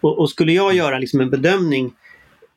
Och, 0.00 0.18
och 0.18 0.30
skulle 0.30 0.52
jag 0.52 0.74
göra 0.74 0.98
liksom 0.98 1.20
en 1.20 1.30
bedömning 1.30 1.92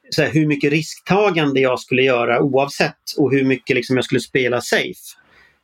så 0.10 0.22
här, 0.22 0.32
hur 0.32 0.48
mycket 0.48 0.72
risktagande 0.72 1.60
jag 1.60 1.80
skulle 1.80 2.02
göra 2.02 2.42
oavsett 2.42 3.18
och 3.18 3.32
hur 3.32 3.44
mycket 3.44 3.76
liksom 3.76 3.96
jag 3.96 4.06
skulle 4.06 4.22
spela 4.22 4.62
safe. 4.62 5.00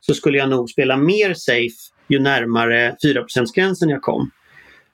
Så 0.00 0.14
skulle 0.14 0.38
jag 0.38 0.48
nog 0.48 0.70
spela 0.70 0.96
mer 0.96 1.34
safe 1.34 1.76
ju 2.08 2.18
närmare 2.18 2.96
4 3.02 3.24
gränsen 3.54 3.88
jag 3.88 4.02
kom. 4.02 4.30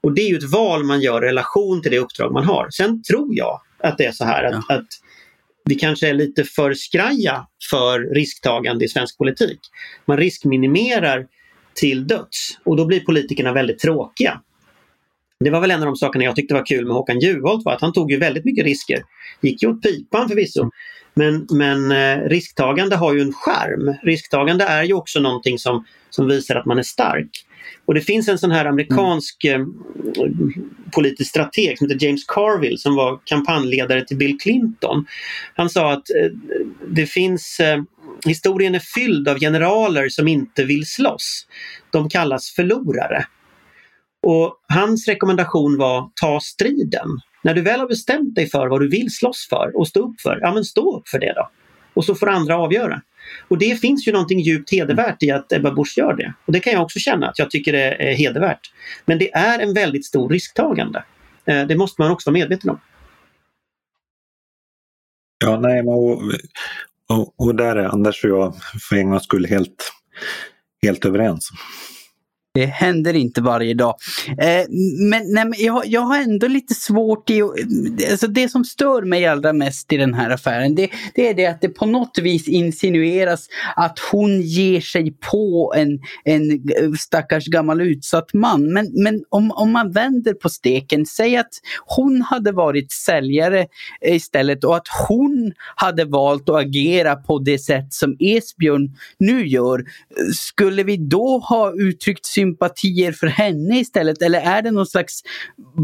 Och 0.07 0.14
det 0.14 0.23
är 0.23 0.29
ju 0.29 0.37
ett 0.37 0.53
val 0.53 0.85
man 0.85 1.01
gör 1.01 1.25
i 1.25 1.29
relation 1.29 1.83
till 1.83 1.90
det 1.90 1.99
uppdrag 1.99 2.33
man 2.33 2.45
har. 2.45 2.71
Sen 2.71 3.03
tror 3.03 3.29
jag 3.31 3.61
att 3.79 3.99
det 3.99 4.05
är 4.05 4.12
så 4.12 4.25
här 4.25 4.45
att, 4.45 4.64
ja. 4.69 4.75
att 4.75 4.87
vi 5.64 5.75
kanske 5.75 6.09
är 6.09 6.14
lite 6.14 6.45
för 6.45 6.75
skraja 6.75 7.47
för 7.71 8.14
risktagande 8.14 8.85
i 8.85 8.88
svensk 8.88 9.19
politik. 9.19 9.59
Man 10.05 10.16
riskminimerar 10.16 11.27
till 11.75 12.07
döds 12.07 12.59
och 12.64 12.77
då 12.77 12.85
blir 12.85 13.01
politikerna 13.01 13.53
väldigt 13.53 13.79
tråkiga. 13.79 14.40
Det 15.45 15.51
var 15.51 15.61
väl 15.61 15.71
en 15.71 15.81
av 15.81 15.87
de 15.87 15.97
sakerna 15.97 16.25
jag 16.25 16.37
tyckte 16.37 16.55
var 16.55 16.66
kul 16.66 16.87
med 16.87 16.95
Håkan 16.95 17.21
Juholt 17.21 17.64
var 17.64 17.73
att 17.73 17.81
han 17.81 17.92
tog 17.92 18.11
ju 18.11 18.19
väldigt 18.19 18.45
mycket 18.45 18.64
risker. 18.64 19.03
Gick 19.42 19.62
ju 19.62 19.69
åt 19.69 19.83
pipan 19.83 20.29
förvisso. 20.29 20.71
Men, 21.18 21.46
men 21.50 21.92
eh, 21.92 22.29
risktagande 22.29 22.96
har 22.96 23.14
ju 23.14 23.20
en 23.20 23.33
skärm. 23.33 23.94
Risktagande 24.02 24.64
är 24.64 24.83
ju 24.83 24.94
också 24.94 25.20
någonting 25.20 25.59
som, 25.59 25.85
som 26.11 26.29
visar 26.29 26.57
att 26.57 26.66
man 26.66 26.79
är 26.79 26.83
stark. 26.83 27.31
Och 27.87 27.94
det 27.94 28.00
finns 28.00 28.29
en 28.29 28.38
sån 28.38 28.50
här 28.50 28.64
amerikansk 28.64 29.44
mm. 29.44 29.74
politisk 30.94 31.31
strateg 31.31 31.79
som 31.79 31.88
heter 31.88 32.07
James 32.07 32.24
Carville 32.24 32.79
som 32.79 32.96
var 32.96 33.20
kampanjledare 33.24 34.05
till 34.05 34.16
Bill 34.16 34.38
Clinton. 34.38 35.07
Han 35.55 35.70
sa 35.70 35.92
att 35.92 36.11
eh, 36.11 36.31
det 36.88 37.07
finns 37.07 37.61
eh, 37.61 37.83
historien 38.26 38.74
är 38.74 38.83
fylld 38.94 39.29
av 39.29 39.38
generaler 39.38 40.09
som 40.09 40.29
inte 40.29 40.64
vill 40.64 40.87
slåss. 40.87 41.46
De 41.90 42.09
kallas 42.09 42.50
förlorare. 42.50 43.26
Och 44.22 44.57
hans 44.68 45.09
rekommendation 45.09 45.79
var 45.79 46.11
ta 46.20 46.40
striden. 46.40 47.09
När 47.47 47.55
du 47.55 47.63
väl 47.63 47.81
har 47.81 47.89
bestämt 47.89 48.35
dig 48.35 48.51
för 48.51 48.69
vad 48.69 48.81
du 48.81 48.89
vill 48.89 49.11
slåss 49.11 49.47
för 49.51 49.77
och 49.77 49.89
stå 49.89 50.01
upp 50.01 50.21
för, 50.21 50.39
ja 50.41 50.55
men 50.55 50.65
stå 50.65 50.97
upp 50.99 51.09
för 51.09 51.19
det 51.19 51.33
då. 51.37 51.51
Och 51.95 52.05
så 52.05 52.15
får 52.15 52.29
andra 52.29 52.57
avgöra. 52.57 53.03
Och 53.49 53.59
det 53.59 53.81
finns 53.81 54.09
ju 54.09 54.13
någonting 54.13 54.41
djupt 54.41 54.73
hedervärt 54.73 55.23
i 55.23 55.31
att 55.31 55.53
Ebba 55.53 55.71
Busch 55.71 55.99
gör 55.99 56.15
det. 56.15 56.35
Och 56.47 56.53
det 56.53 56.61
kan 56.61 56.73
jag 56.73 56.83
också 56.83 56.99
känna 56.99 57.29
att 57.29 57.39
jag 57.39 57.51
tycker 57.51 57.73
det 57.73 58.11
är 58.11 58.15
hedervärt. 58.15 58.73
Men 59.05 59.19
det 59.19 59.35
är 59.35 59.59
en 59.59 59.75
väldigt 59.75 60.07
stor 60.07 60.29
risktagande. 60.29 61.05
Eh, 61.45 61.67
det 61.67 61.77
måste 61.77 62.03
man 62.03 62.11
också 62.11 62.31
vara 62.31 62.39
medveten 62.39 62.71
om. 62.71 62.81
Ja, 65.45 65.61
nej, 65.61 65.83
och, 65.83 66.23
och, 67.09 67.41
och 67.41 67.55
där 67.55 67.77
är 67.77 67.85
Anders 67.85 68.25
och 68.25 68.31
jag 68.31 68.55
för 68.89 68.97
en 68.97 69.11
gångs 69.11 69.25
skull 69.25 69.47
helt, 69.47 69.93
helt 70.83 71.05
överens. 71.05 71.51
Det 72.57 72.66
händer 72.66 73.14
inte 73.14 73.40
varje 73.40 73.75
dag. 73.75 73.95
Eh, 74.29 74.64
men 75.11 75.23
nej, 75.33 75.64
jag, 75.64 75.87
jag 75.87 76.01
har 76.01 76.19
ändå 76.19 76.47
lite 76.47 76.75
svårt 76.75 77.31
i... 77.31 77.42
Alltså 78.11 78.27
det 78.27 78.49
som 78.49 78.64
stör 78.64 79.03
mig 79.03 79.27
allra 79.27 79.53
mest 79.53 79.92
i 79.92 79.97
den 79.97 80.14
här 80.14 80.31
affären 80.31 80.75
det, 80.75 80.90
det 81.14 81.29
är 81.29 81.35
det 81.35 81.47
att 81.47 81.61
det 81.61 81.69
på 81.69 81.87
något 81.87 82.19
vis 82.19 82.49
insinueras 82.49 83.49
att 83.77 83.99
hon 84.12 84.40
ger 84.42 84.81
sig 84.81 85.12
på 85.31 85.75
en, 85.77 85.99
en 86.25 86.51
eh, 86.51 86.92
stackars 86.99 87.47
gammal 87.47 87.81
utsatt 87.81 88.35
man. 88.35 88.73
Men, 88.73 89.03
men 89.03 89.25
om, 89.29 89.51
om 89.51 89.73
man 89.73 89.92
vänder 89.92 90.35
på 90.35 90.49
steken, 90.49 91.07
säg 91.07 91.37
att 91.37 91.53
hon 91.87 92.23
hade 92.23 92.53
varit 92.53 92.92
säljare 92.92 93.66
istället 94.01 94.64
och 94.64 94.77
att 94.77 94.88
hon 95.09 95.53
hade 95.75 96.05
valt 96.05 96.49
att 96.49 96.57
agera 96.57 97.16
på 97.16 97.38
det 97.38 97.59
sätt 97.59 97.92
som 97.92 98.16
Esbjörn 98.21 98.97
nu 99.19 99.47
gör. 99.47 99.79
Eh, 99.79 99.85
skulle 100.33 100.83
vi 100.83 100.97
då 100.97 101.38
ha 101.38 101.73
uttryckt 101.73 102.27
sin 102.27 102.46
sympatier 102.47 103.13
för 103.13 103.27
henne 103.27 103.79
istället? 103.79 104.23
Eller 104.23 104.41
är 104.41 104.63
det 104.63 104.71
någon 104.71 104.87
slags 104.87 105.21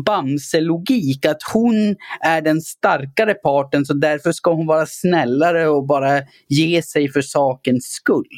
Bamse-logik 0.07 1.27
att 1.27 1.43
hon 1.53 1.97
är 2.21 2.43
den 2.43 2.61
starkare 2.61 3.35
parten 3.35 3.87
så 3.87 3.95
därför 3.95 4.33
ska 4.33 4.53
hon 4.53 4.67
vara 4.67 4.87
snällare 4.87 5.69
och 5.69 5.87
bara 5.87 6.21
ge 6.49 6.83
sig 6.83 7.13
för 7.13 7.23
sakens 7.23 7.85
skull? 7.85 8.29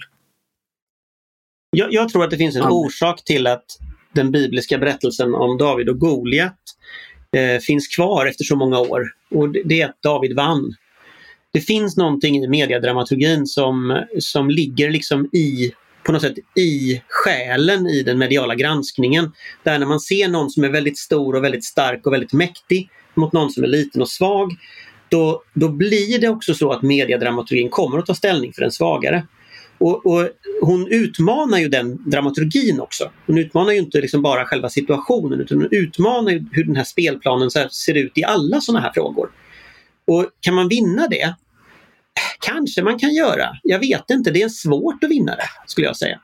Jag, 1.71 1.93
jag 1.93 2.09
tror 2.09 2.25
att 2.25 2.31
det 2.31 2.37
finns 2.37 2.57
en 2.57 2.63
orsak 2.63 3.25
till 3.25 3.47
att 3.47 3.65
den 4.15 4.31
bibliska 4.31 4.79
berättelsen 4.79 5.35
om 5.35 5.59
David 5.59 5.89
och 5.89 5.99
Goliat 5.99 6.59
eh, 7.37 7.61
finns 7.61 7.89
kvar 7.89 8.27
efter 8.27 8.45
så 8.45 8.57
många 8.57 8.79
år. 8.79 9.03
Och 9.31 9.53
det, 9.53 9.63
det 9.65 9.81
är 9.81 9.89
att 9.89 10.03
David 10.03 10.37
vann. 10.37 10.75
Det 11.53 11.61
finns 11.61 11.97
någonting 11.97 12.37
i 12.37 12.49
mediedramaturgin 12.49 13.47
som, 13.47 14.03
som 14.19 14.51
ligger 14.51 14.91
liksom 14.91 15.25
i 15.33 15.73
på 16.05 16.12
något 16.12 16.23
sätt 16.23 16.38
i 16.59 17.03
själen 17.09 17.87
i 17.87 18.03
den 18.03 18.19
mediala 18.19 18.55
granskningen. 18.55 19.33
Där 19.62 19.79
när 19.79 19.87
man 19.87 20.01
ser 20.01 20.29
någon 20.29 20.51
som 20.51 20.64
är 20.64 20.69
väldigt 20.69 20.99
stor 20.99 21.35
och 21.37 21.45
väldigt 21.45 21.64
stark 21.64 22.07
och 22.07 22.12
väldigt 22.12 22.33
mäktig 22.33 22.90
mot 23.14 23.33
någon 23.33 23.51
som 23.51 23.64
är 23.64 23.69
liten 23.69 24.03
och 24.03 24.09
svag. 24.09 24.53
Då, 25.09 25.43
då 25.55 25.69
blir 25.69 26.19
det 26.19 26.29
också 26.29 26.55
så 26.55 26.73
att 26.73 26.83
mediedramaturgin 26.83 27.69
kommer 27.71 27.99
att 27.99 28.07
ta 28.07 28.14
ställning 28.14 28.53
för 28.53 28.62
den 28.62 28.73
svagare. 28.73 29.27
Och, 29.79 30.07
och, 30.07 30.29
hon 30.61 30.88
utmanar 30.88 31.59
ju 31.59 31.69
den 31.69 32.11
dramaturgin 32.11 32.81
också. 32.81 33.11
Hon 33.27 33.38
utmanar 33.38 33.73
ju 33.73 33.79
inte 33.79 34.01
liksom 34.01 34.23
bara 34.23 34.45
själva 34.45 34.69
situationen 34.69 35.40
utan 35.40 35.59
hon 35.59 35.69
utmanar 35.71 36.45
hur 36.53 36.64
den 36.64 36.77
här 36.77 36.85
spelplanen 36.85 37.51
ser 37.71 37.95
ut 37.95 38.19
i 38.19 38.25
alla 38.25 38.61
sådana 38.61 38.81
här 38.81 38.93
frågor. 38.95 39.31
Och 40.07 40.27
kan 40.40 40.55
man 40.55 40.69
vinna 40.69 41.09
det? 41.09 41.35
Kanske 42.44 42.83
man 42.83 42.98
kan 42.98 43.14
göra. 43.14 43.48
Jag 43.62 43.78
vet 43.78 44.11
inte, 44.11 44.30
det 44.30 44.42
är 44.42 44.48
svårt 44.48 45.04
att 45.04 45.11
vinna 45.11 45.37
det 45.37 45.48
skulle 45.66 45.87
jag 45.87 45.96
säga. 45.96 46.20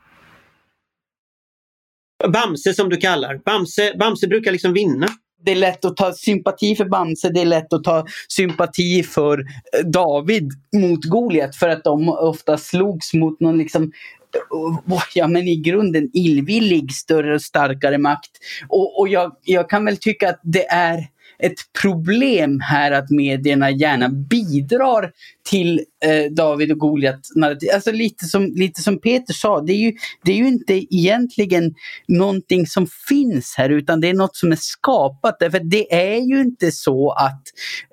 Bamse 2.28 2.74
som 2.74 2.88
du 2.88 2.96
kallar. 2.96 3.40
Bamse, 3.44 3.94
Bamse 3.98 4.26
brukar 4.26 4.52
liksom 4.52 4.72
vinna. 4.72 5.08
Det 5.44 5.50
är 5.50 5.56
lätt 5.56 5.84
att 5.84 5.96
ta 5.96 6.12
sympati 6.12 6.76
för 6.76 6.84
Bamse, 6.84 7.28
det 7.28 7.40
är 7.40 7.44
lätt 7.44 7.72
att 7.72 7.84
ta 7.84 8.06
sympati 8.28 9.02
för 9.02 9.38
eh, 9.38 9.86
David 9.86 10.50
mot 10.76 11.04
Goliat 11.04 11.56
för 11.56 11.68
att 11.68 11.84
de 11.84 12.08
ofta 12.08 12.58
slogs 12.58 13.14
mot 13.14 13.40
någon 13.40 13.58
liksom 13.58 13.82
eh, 13.82 14.56
oh, 14.90 15.02
ja 15.14 15.26
men 15.26 15.48
i 15.48 15.56
grunden 15.56 16.10
illvillig 16.12 16.92
större 16.92 17.34
och 17.34 17.42
starkare 17.42 17.98
makt. 17.98 18.30
Och, 18.68 19.00
och 19.00 19.08
jag, 19.08 19.36
jag 19.42 19.70
kan 19.70 19.84
väl 19.84 19.96
tycka 19.96 20.28
att 20.28 20.40
det 20.42 20.66
är 20.66 21.06
ett 21.42 21.72
problem 21.82 22.60
här 22.60 22.90
att 22.90 23.10
medierna 23.10 23.70
gärna 23.70 24.08
bidrar 24.08 25.12
till 25.50 25.80
eh, 26.04 26.32
David 26.32 26.72
och 26.72 26.78
Goliat. 26.78 27.20
Alltså 27.74 27.92
lite 27.92 28.24
som, 28.24 28.52
lite 28.54 28.82
som 28.82 29.00
Peter 29.00 29.32
sa, 29.34 29.60
det 29.60 29.72
är, 29.72 29.76
ju, 29.76 29.92
det 30.24 30.32
är 30.32 30.36
ju 30.36 30.48
inte 30.48 30.94
egentligen 30.94 31.74
någonting 32.08 32.66
som 32.66 32.86
finns 33.08 33.54
här 33.58 33.70
utan 33.70 34.00
det 34.00 34.08
är 34.08 34.14
något 34.14 34.36
som 34.36 34.52
är 34.52 34.56
skapat. 34.56 35.36
Därför 35.40 35.60
det 35.60 35.94
är 35.94 36.20
ju 36.20 36.40
inte 36.40 36.72
så 36.72 37.10
att 37.10 37.42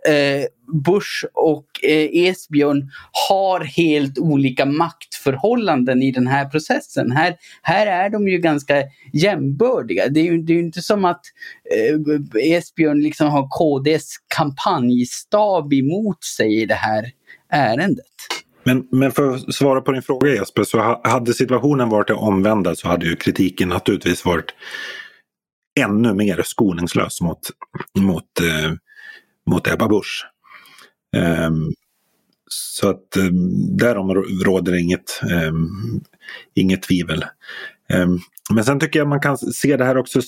eh, 0.10 0.46
Bush 0.86 1.26
och 1.34 1.66
eh, 1.84 2.30
Esbjörn 2.30 2.90
har 3.30 3.60
helt 3.60 4.20
olika 4.20 4.66
maktförhållanden 4.66 6.04
i 6.04 6.12
den 6.12 6.28
här 6.28 6.46
processen. 6.46 7.12
Här, 7.12 7.36
här 7.62 7.88
är 7.88 8.10
de 8.10 8.28
ju 8.28 8.38
ganska 8.38 8.84
jämbördiga. 9.14 10.08
Det 10.08 10.20
är 10.20 10.24
ju, 10.24 10.38
det 10.38 10.54
är 10.54 10.60
inte 10.60 10.82
som 10.82 11.06
att 11.06 11.22
eh, 11.76 12.54
Esbjörn 12.58 13.02
liksom 13.02 13.28
har 13.28 13.48
KDs 13.50 14.16
kampanjstab 14.36 15.74
emot 15.74 16.24
sig 16.24 16.62
i 16.62 16.66
det 16.66 16.76
här 16.76 17.12
ärendet. 17.50 18.06
Men, 18.64 18.88
men 18.92 19.12
för 19.12 19.36
att 19.36 19.56
svara 19.56 19.82
på 19.82 19.92
din 19.92 20.02
fråga 20.02 20.34
Jesper, 20.34 20.64
så 20.64 21.02
hade 21.04 21.34
situationen 21.34 21.90
varit 21.90 22.08
det 22.08 22.14
omvända 22.14 22.76
så 22.76 22.88
hade 22.88 23.06
ju 23.06 23.16
kritiken 23.16 23.70
naturligtvis 23.70 24.26
varit 24.26 24.54
ännu 25.80 26.14
mer 26.14 26.42
skoningslös 26.46 27.22
mot, 27.22 27.40
mot, 28.00 28.40
eh, 28.40 28.74
mot 29.50 29.68
Ebba 29.68 29.88
Busch. 29.88 30.26
Um, 31.18 31.74
så 32.50 32.90
att 32.90 33.18
um, 33.18 33.78
därom 33.78 34.14
råder 34.46 34.76
inget, 34.76 35.22
um, 35.48 36.02
inget 36.56 36.84
tvivel. 36.84 37.26
Um, 37.94 38.20
men 38.54 38.66
sen 38.66 38.80
tycker 38.80 39.00
jag 39.00 39.08
man 39.08 39.22
kan 39.22 39.38
se 39.38 39.78
det 39.78 39.86
här 39.86 39.98
också 39.98 40.22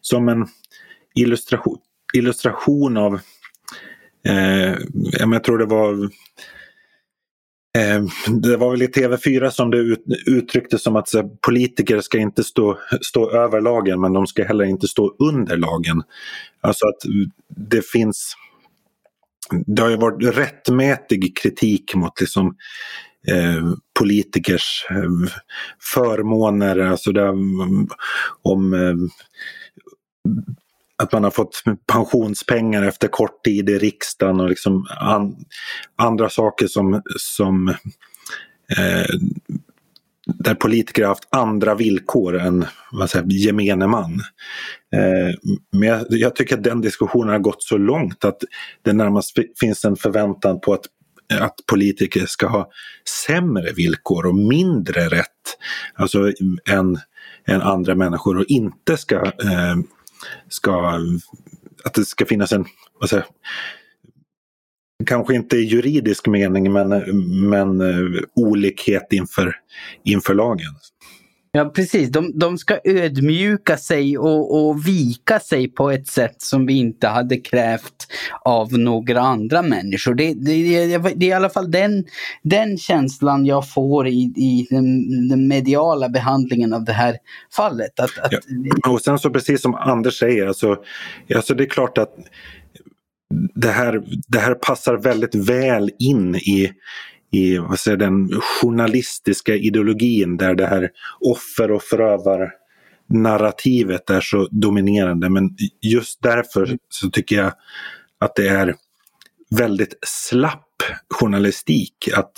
som 0.00 0.28
en 0.28 0.46
illustration, 1.14 1.78
illustration 2.14 2.96
av 2.96 3.20
Eh, 4.28 4.76
jag 5.20 5.44
tror 5.44 5.58
det 5.58 5.66
var 5.66 5.92
eh, 7.78 8.04
det 8.42 8.56
var 8.56 8.70
väl 8.70 8.82
i 8.82 8.86
TV4 8.86 9.50
som 9.50 9.70
det 9.70 9.78
ut, 9.78 10.04
uttrycktes 10.26 10.82
som 10.82 10.96
att 10.96 11.08
politiker 11.46 12.00
ska 12.00 12.18
inte 12.18 12.44
stå, 12.44 12.78
stå 13.02 13.30
över 13.30 13.60
lagen 13.60 14.00
men 14.00 14.12
de 14.12 14.26
ska 14.26 14.44
heller 14.44 14.64
inte 14.64 14.88
stå 14.88 15.16
under 15.18 15.56
lagen. 15.56 16.02
Alltså 16.60 16.86
att 16.86 17.10
det 17.56 17.86
finns 17.86 18.36
det 19.66 19.82
har 19.82 19.90
ju 19.90 19.96
varit 19.96 20.36
rättmätig 20.36 21.38
kritik 21.38 21.94
mot 21.94 22.20
liksom, 22.20 22.56
eh, 23.28 23.72
politikers 23.98 24.86
eh, 24.90 25.34
förmåner, 25.94 26.78
alltså 26.78 27.12
det, 27.12 27.28
om 28.42 28.74
eh, 28.74 28.94
att 31.02 31.12
man 31.12 31.24
har 31.24 31.30
fått 31.30 31.62
pensionspengar 31.92 32.82
efter 32.82 33.08
kort 33.08 33.44
tid 33.44 33.70
i 33.70 33.78
riksdagen 33.78 34.40
och 34.40 34.48
liksom 34.48 34.86
an, 35.00 35.36
andra 35.96 36.30
saker 36.30 36.66
som, 36.66 37.02
som 37.18 37.68
eh, 38.78 39.16
där 40.26 40.54
politiker 40.54 41.02
har 41.02 41.08
haft 41.08 41.28
andra 41.30 41.74
villkor 41.74 42.38
än 42.38 42.66
vad 42.92 43.10
säger, 43.10 43.26
gemene 43.26 43.86
man. 43.86 44.12
Eh, 44.94 45.54
men 45.72 45.88
jag, 45.88 46.06
jag, 46.08 46.36
tycker 46.36 46.56
att 46.56 46.64
den 46.64 46.80
diskussionen 46.80 47.28
har 47.28 47.38
gått 47.38 47.62
så 47.62 47.76
långt 47.76 48.24
att 48.24 48.38
det 48.82 48.92
närmast 48.92 49.32
finns 49.60 49.84
en 49.84 49.96
förväntan 49.96 50.60
på 50.60 50.72
att, 50.72 50.84
att 51.40 51.54
politiker 51.66 52.26
ska 52.26 52.46
ha 52.46 52.70
sämre 53.26 53.72
villkor 53.72 54.26
och 54.26 54.34
mindre 54.34 55.08
rätt 55.08 55.28
alltså, 55.94 56.32
än, 56.70 56.98
än 57.46 57.62
andra 57.62 57.94
människor 57.94 58.38
och 58.38 58.44
inte 58.48 58.96
ska 58.96 59.16
eh, 59.24 59.76
ska, 60.48 61.00
att 61.84 61.94
det 61.94 62.04
ska 62.04 62.26
finnas 62.26 62.52
en, 62.52 62.64
vad 63.00 63.10
säger, 63.10 63.26
kanske 65.06 65.34
inte 65.34 65.56
i 65.56 65.64
juridisk 65.64 66.26
mening 66.26 66.72
men, 66.72 66.88
men 67.50 67.80
eh, 67.80 68.20
olikhet 68.34 69.12
inför, 69.12 69.56
inför 70.04 70.34
lagen. 70.34 70.74
Ja 71.56 71.64
precis, 71.64 72.08
de, 72.08 72.38
de 72.38 72.58
ska 72.58 72.78
ödmjuka 72.84 73.76
sig 73.76 74.18
och, 74.18 74.68
och, 74.68 74.86
vika 74.86 75.40
sig 75.40 75.68
på 75.68 75.90
ett 75.90 76.06
sätt 76.06 76.42
som 76.42 76.66
vi 76.66 76.72
inte 76.72 77.08
hade 77.08 77.36
krävt 77.36 78.06
av 78.44 78.78
några 78.78 79.20
andra 79.20 79.62
människor. 79.62 80.14
Det, 80.14 80.34
det, 80.34 80.52
det 81.16 81.26
är 81.26 81.28
i 81.28 81.32
alla 81.32 81.50
fall 81.50 81.70
den, 81.70 82.04
den 82.42 82.78
känslan 82.78 83.46
jag 83.46 83.70
får 83.70 84.08
i, 84.08 84.32
i 84.36 84.66
den, 84.70 85.28
den 85.28 85.48
mediala 85.48 86.08
behandlingen 86.08 86.72
av 86.72 86.84
det 86.84 86.92
här 86.92 87.16
fallet. 87.56 88.00
Att, 88.00 88.18
att... 88.18 88.32
Ja. 88.32 88.90
Och 88.90 89.00
sen 89.00 89.18
så 89.18 89.30
precis 89.30 89.62
som 89.62 89.74
Anders 89.74 90.18
säger, 90.18 90.46
alltså, 90.46 90.76
alltså 91.34 91.54
det 91.54 91.64
är 91.64 91.68
klart 91.68 91.98
att 91.98 92.14
det 93.54 93.70
här, 93.70 94.02
det 94.28 94.38
här 94.38 94.54
passar 94.54 94.96
väldigt 94.96 95.34
väl 95.34 95.90
in 95.98 96.34
i 96.34 96.72
i 97.34 97.58
vad 97.58 97.78
säger, 97.78 97.96
den 97.96 98.40
journalistiska 98.40 99.54
ideologin 99.54 100.36
där 100.36 100.54
det 100.54 100.66
här 100.66 100.90
offer 101.20 101.70
och 101.70 101.82
förövar 101.82 102.50
narrativet 103.08 104.10
är 104.10 104.20
så 104.20 104.48
dominerande. 104.50 105.28
Men 105.28 105.56
just 105.82 106.22
därför 106.22 106.78
så 106.88 107.10
tycker 107.10 107.36
jag 107.36 107.52
att 108.18 108.34
det 108.34 108.48
är 108.48 108.74
väldigt 109.50 109.98
slapp 110.06 110.60
journalistik 111.10 112.08
att, 112.14 112.32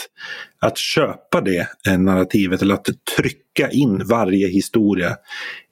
att 0.59 0.79
köpa 0.79 1.41
det 1.41 1.69
eh, 1.89 1.99
narrativet 1.99 2.63
eller 2.63 2.75
att 2.75 2.89
trycka 3.17 3.71
in 3.71 4.03
varje 4.07 4.49
historia 4.49 5.17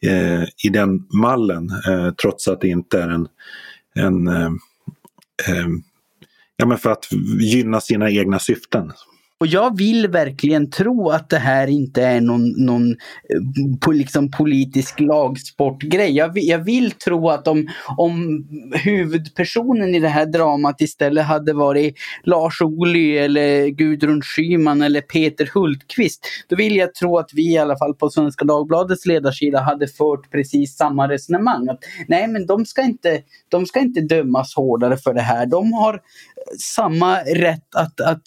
eh, 0.06 0.42
i 0.64 0.68
den 0.72 1.06
mallen 1.10 1.70
eh, 1.88 2.10
trots 2.10 2.48
att 2.48 2.60
det 2.60 2.68
inte 2.68 3.02
är 3.02 3.08
en, 3.08 3.28
en 3.94 4.26
eh, 4.26 4.50
eh 5.48 5.66
ja, 6.56 6.66
men 6.66 6.78
för 6.78 6.90
att 6.90 7.08
gynna 7.40 7.80
sina 7.80 8.10
egna 8.10 8.38
syften. 8.38 8.92
Och 9.40 9.46
jag 9.46 9.78
vill 9.78 10.08
verkligen 10.08 10.70
tro 10.70 11.10
att 11.10 11.30
det 11.30 11.38
här 11.38 11.66
inte 11.66 12.02
är 12.02 12.20
någon, 12.20 12.64
någon 12.64 12.90
eh, 12.90 13.92
liksom 13.92 14.30
politisk 14.30 15.00
lagsportgrej. 15.00 16.16
Jag, 16.16 16.38
jag 16.38 16.58
vill 16.58 16.90
tro 16.90 17.28
att 17.28 17.48
om, 17.48 17.68
om 17.96 18.44
huvudpersonen 18.84 19.94
i 19.94 20.00
det 20.00 20.08
här 20.08 20.26
dramat 20.26 20.80
istället 20.80 21.24
hade 21.24 21.52
varit 21.52 21.94
Lars 22.24 22.62
Ohly 22.62 23.16
eller 23.16 23.68
Gudrun 23.68 24.22
Schyman 24.22 24.82
eller 24.82 25.00
Peter 25.00 25.50
Hultqvist. 25.54 26.26
Då 26.48 26.56
vill 26.56 26.76
jag 26.76 26.94
tro 26.94 27.18
att 27.18 27.30
vi 27.32 27.52
i 27.52 27.58
alla 27.58 27.78
fall 27.78 27.94
på 27.94 28.10
Svenska 28.10 28.44
Dagbladets 28.44 29.06
ledarsida 29.06 29.60
hade 29.60 29.88
fört 29.88 30.30
precis 30.30 30.76
samma 30.76 31.08
resonemang. 31.08 31.68
Att, 31.68 31.80
nej 32.08 32.28
men 32.28 32.46
de 32.46 32.66
ska, 32.66 32.82
inte, 32.82 33.22
de 33.48 33.66
ska 33.66 33.80
inte 33.80 34.00
dömas 34.00 34.54
hårdare 34.54 34.96
för 34.96 35.14
det 35.14 35.20
här. 35.20 35.46
De 35.46 35.72
har 35.72 36.00
samma 36.58 37.18
rätt 37.18 37.74
att, 37.74 38.00
att 38.00 38.22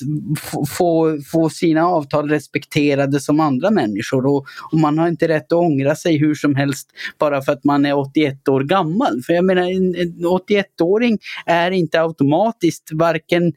få, 0.78 1.18
få 1.32 1.50
sina 1.50 1.88
avtal 1.88 2.30
respekterade 2.30 3.20
som 3.20 3.40
andra 3.40 3.72
människor. 3.72 4.26
Och, 4.26 4.46
och, 4.72 4.80
man 4.80 4.98
har 4.98 5.08
inte 5.08 5.28
rätt 5.28 5.52
att 5.52 5.60
ångra 5.60 5.96
sig 5.96 6.18
hur 6.18 6.36
som 6.36 6.56
helst 6.56 6.90
bara 7.20 7.42
för 7.42 7.52
att 7.52 7.64
man 7.64 7.86
är 7.86 7.98
81 7.98 8.48
år 8.48 8.64
gammal. 8.64 9.22
För 9.26 9.34
jag 9.34 9.46
menar, 9.46 9.62
en, 9.62 9.96
en 9.96 10.26
81-åring 10.26 11.18
är 11.46 11.72
inte 11.72 12.02
automatiskt 12.02 12.90
varken 12.94 13.54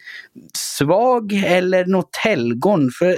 svag 0.55 1.33
eller 1.47 1.87
något 1.87 2.17
helgon. 2.17 2.91
För 2.99 3.17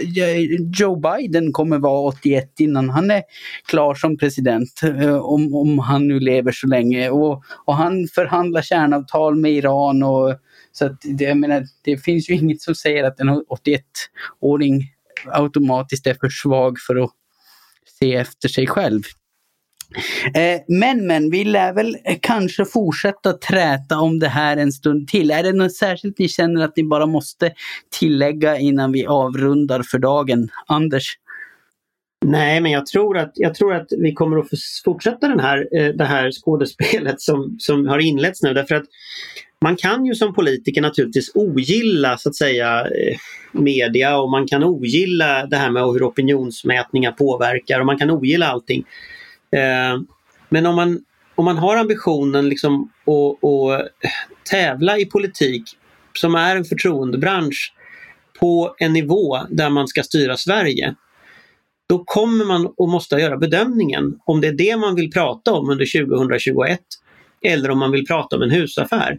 Joe 0.80 0.96
Biden 0.96 1.52
kommer 1.52 1.78
vara 1.78 2.00
81 2.00 2.60
innan 2.60 2.90
han 2.90 3.10
är 3.10 3.22
klar 3.66 3.94
som 3.94 4.18
president. 4.18 4.80
Eh, 4.82 5.16
om, 5.16 5.54
om 5.54 5.78
han 5.78 6.08
nu 6.08 6.20
lever 6.20 6.52
så 6.52 6.66
länge. 6.66 7.10
Och, 7.10 7.42
och 7.64 7.74
han 7.74 8.08
förhandlar 8.14 8.62
kärnavtal 8.62 9.36
med 9.36 9.52
Iran 9.52 10.02
och 10.02 10.34
så 10.72 10.86
att 10.86 11.00
det, 11.02 11.24
jag 11.24 11.36
menar, 11.36 11.64
det 11.84 11.96
finns 11.96 12.30
ju 12.30 12.34
inget 12.40 12.62
som 12.62 12.74
säger 12.74 13.04
att 13.04 13.20
en 13.20 13.28
81-åring 13.28 14.82
automatiskt 15.26 16.06
är 16.06 16.14
för 16.14 16.28
svag 16.28 16.78
för 16.86 16.96
att 17.04 17.10
se 18.00 18.14
efter 18.14 18.48
sig 18.48 18.66
själv. 18.66 19.02
Eh, 20.34 20.60
men, 20.68 21.06
men, 21.06 21.30
vi 21.30 21.44
lär 21.44 21.72
väl 21.72 21.96
kanske 22.20 22.64
fortsätta 22.64 23.32
träta 23.32 23.98
om 23.98 24.18
det 24.18 24.28
här 24.28 24.56
en 24.56 24.72
stund 24.72 25.08
till. 25.08 25.30
Är 25.30 25.42
det 25.42 25.52
något 25.52 25.74
särskilt 25.74 26.18
ni 26.18 26.28
känner 26.28 26.64
att 26.64 26.76
ni 26.76 26.84
bara 26.84 27.06
måste 27.06 27.52
tillägga 27.90 28.58
innan 28.58 28.92
vi 28.92 29.06
avrundar 29.06 29.82
för 29.82 29.98
dagen? 29.98 30.48
Anders? 30.66 31.18
Nej, 32.24 32.60
men 32.60 32.72
jag 32.72 32.86
tror 32.86 33.18
att, 33.18 33.32
jag 33.34 33.54
tror 33.54 33.74
att 33.74 33.86
vi 33.98 34.12
kommer 34.12 34.38
att 34.38 34.48
fortsätta 34.84 35.28
den 35.28 35.40
här, 35.40 35.68
eh, 35.72 35.88
det 35.88 36.04
här 36.04 36.30
skådespelet 36.30 37.20
som, 37.20 37.56
som 37.58 37.86
har 37.86 37.98
inletts 37.98 38.42
nu. 38.42 38.54
Därför 38.54 38.74
att 38.74 38.84
man 39.62 39.76
kan 39.76 40.06
ju 40.06 40.14
som 40.14 40.34
politiker 40.34 40.82
naturligtvis 40.82 41.30
ogilla 41.34 42.18
så 42.18 42.28
att 42.28 42.34
säga 42.34 42.80
eh, 42.80 43.16
media 43.52 44.18
och 44.18 44.30
man 44.30 44.46
kan 44.46 44.64
ogilla 44.64 45.46
det 45.46 45.56
här 45.56 45.70
med 45.70 45.82
hur 45.82 46.08
opinionsmätningar 46.08 47.12
påverkar 47.12 47.80
och 47.80 47.86
man 47.86 47.98
kan 47.98 48.10
ogilla 48.10 48.46
allting. 48.46 48.84
Eh, 49.52 50.00
men 50.48 50.66
om 50.66 50.74
man, 50.74 51.04
om 51.34 51.44
man 51.44 51.58
har 51.58 51.76
ambitionen 51.76 52.48
liksom 52.48 52.90
att, 53.06 53.44
att 53.44 53.92
tävla 54.50 54.98
i 54.98 55.06
politik 55.06 55.62
som 56.18 56.34
är 56.34 56.56
en 56.56 56.64
förtroendebransch 56.64 57.74
på 58.40 58.74
en 58.78 58.92
nivå 58.92 59.38
där 59.50 59.70
man 59.70 59.88
ska 59.88 60.02
styra 60.02 60.36
Sverige 60.36 60.94
då 61.88 62.04
kommer 62.04 62.44
man 62.44 62.66
att 62.66 62.88
måste 62.88 63.16
göra 63.16 63.36
bedömningen 63.36 64.18
om 64.24 64.40
det 64.40 64.48
är 64.48 64.52
det 64.52 64.76
man 64.76 64.94
vill 64.94 65.10
prata 65.10 65.52
om 65.52 65.70
under 65.70 66.06
2021 66.06 66.80
eller 67.44 67.70
om 67.70 67.78
man 67.78 67.90
vill 67.90 68.06
prata 68.06 68.36
om 68.36 68.42
en 68.42 68.50
husaffär. 68.50 69.18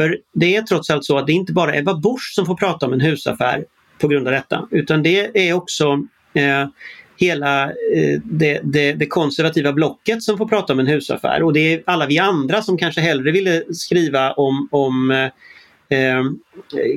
För 0.00 0.18
det 0.34 0.56
är 0.56 0.62
trots 0.62 0.90
allt 0.90 1.04
så 1.04 1.18
att 1.18 1.26
det 1.26 1.32
är 1.32 1.34
inte 1.34 1.52
bara 1.52 1.76
Ebba 1.76 1.94
Busch 1.94 2.32
som 2.34 2.46
får 2.46 2.54
prata 2.54 2.86
om 2.86 2.92
en 2.92 3.00
husaffär 3.00 3.64
på 3.98 4.08
grund 4.08 4.28
av 4.28 4.32
detta, 4.32 4.68
utan 4.70 5.02
det 5.02 5.48
är 5.48 5.52
också 5.52 6.02
eh, 6.34 6.68
hela 7.16 7.64
eh, 7.64 8.20
det, 8.24 8.60
det, 8.62 8.92
det, 8.92 9.06
konservativa 9.06 9.72
blocket 9.72 10.22
som 10.22 10.38
får 10.38 10.48
prata 10.48 10.72
om 10.72 10.78
en 10.78 10.86
husaffär 10.86 11.42
och 11.42 11.52
det 11.52 11.74
är 11.74 11.82
alla 11.86 12.06
vi 12.06 12.18
andra 12.18 12.62
som 12.62 12.78
kanske 12.78 13.00
hellre 13.00 13.32
ville 13.32 13.64
skriva 13.74 14.32
om, 14.32 14.68
om 14.70 15.10
eh, 15.10 15.98
eh 15.98 16.22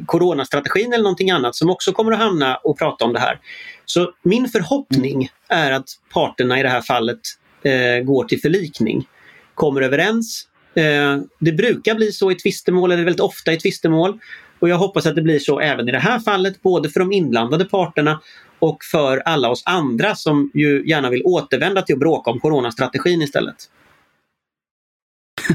coronastrategin 0.06 0.94
eller 0.94 1.04
någonting 1.04 1.32
annat 1.32 1.56
som 1.56 1.70
också 1.70 1.92
kommer 1.92 2.12
att 2.12 2.20
hamna 2.20 2.56
och 2.56 2.78
prata 2.78 3.06
om 3.06 3.14
det 3.14 3.20
här. 3.20 3.40
Så 3.86 4.12
min 4.24 4.48
förhoppning 4.48 5.30
är 5.48 5.72
att 5.72 5.90
parterna 6.14 6.60
i 6.60 6.64
det 6.64 6.70
här 6.70 6.82
fallet 6.82 7.20
eh, 7.64 8.04
går 8.04 8.24
till 8.24 8.42
förlikning, 8.42 9.08
kommer 9.56 9.82
överens. 9.82 10.48
Eh, 10.76 11.22
det 11.40 11.52
brukar 11.52 11.96
bli 11.96 12.12
så 12.12 12.32
i 12.32 12.36
tvistemål, 12.36 12.92
eller 12.92 13.04
väldigt 13.04 13.22
ofta 13.22 13.54
i 13.54 13.58
tvistemål. 13.58 14.20
Och 14.60 14.70
jag 14.70 14.78
hoppas 14.78 15.06
att 15.06 15.16
det 15.16 15.22
blir 15.22 15.40
så 15.40 15.60
även 15.60 15.90
i 15.90 15.92
det 15.92 16.00
här 16.00 16.20
fallet, 16.20 16.62
både 16.62 16.90
för 16.90 17.00
de 17.00 17.12
inblandade 17.12 17.66
parterna 17.66 18.22
och 18.60 18.78
för 18.92 19.18
alla 19.18 19.50
oss 19.50 19.64
andra 19.66 20.16
som 20.16 20.52
ju 20.54 20.88
gärna 20.88 21.10
vill 21.10 21.22
återvända 21.26 21.82
till 21.82 21.96
att 21.96 22.00
bråka 22.00 22.32
om 22.32 22.40
coronastrategin 22.40 23.22
istället. 23.22 23.56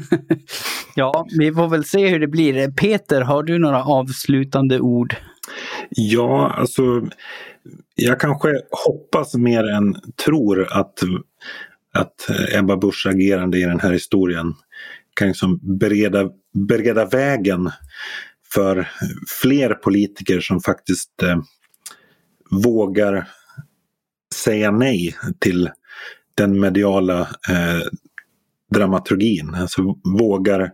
ja, 0.94 1.26
vi 1.38 1.52
får 1.52 1.68
väl 1.68 1.84
se 1.84 2.08
hur 2.08 2.20
det 2.20 2.26
blir. 2.26 2.70
Peter, 2.70 3.20
har 3.20 3.42
du 3.42 3.58
några 3.58 3.84
avslutande 3.84 4.80
ord? 4.80 5.16
Ja, 5.90 6.54
alltså 6.56 6.82
jag 7.94 8.20
kanske 8.20 8.48
hoppas 8.86 9.34
mer 9.34 9.64
än 9.64 9.96
tror 10.24 10.72
att, 10.72 10.98
att 11.94 12.14
Ebba 12.54 12.76
Busch 12.76 13.06
agerande 13.10 13.58
i 13.58 13.62
den 13.62 13.80
här 13.80 13.92
historien 13.92 14.54
kan 15.18 15.28
liksom 15.28 15.78
bereda, 15.78 16.30
bereda 16.68 17.04
vägen 17.04 17.70
för 18.54 18.88
fler 19.42 19.74
politiker 19.74 20.40
som 20.40 20.60
faktiskt 20.60 21.22
eh, 21.22 21.38
vågar 22.50 23.28
säga 24.34 24.70
nej 24.70 25.16
till 25.38 25.70
den 26.34 26.60
mediala 26.60 27.20
eh, 27.20 27.86
dramaturgin. 28.74 29.54
Alltså 29.54 29.82
vågar 30.18 30.70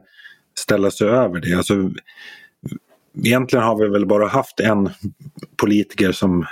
ställa 0.59 0.91
sig 0.91 1.09
över 1.09 1.41
det. 1.41 1.55
Alltså, 1.55 1.91
egentligen 3.25 3.65
har 3.65 3.77
vi 3.77 3.89
väl 3.89 4.07
bara 4.07 4.29
haft 4.29 4.61
en 4.61 4.91
politiker 5.57 6.13
som, 6.13 6.47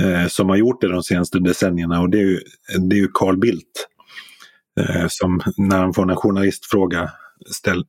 eh, 0.00 0.26
som 0.28 0.48
har 0.48 0.56
gjort 0.56 0.80
det 0.80 0.88
de 0.88 1.02
senaste 1.02 1.38
decennierna 1.38 2.00
och 2.00 2.10
det 2.10 2.18
är 2.18 2.26
ju, 2.26 2.40
det 2.88 2.96
är 2.96 3.00
ju 3.00 3.08
Carl 3.14 3.38
Bildt. 3.38 3.86
Eh, 4.88 5.06
som 5.08 5.40
när 5.56 5.78
han 5.78 5.94
får 5.94 6.10
en 6.10 6.16
journalistfråga 6.16 7.10
ställ, 7.50 7.84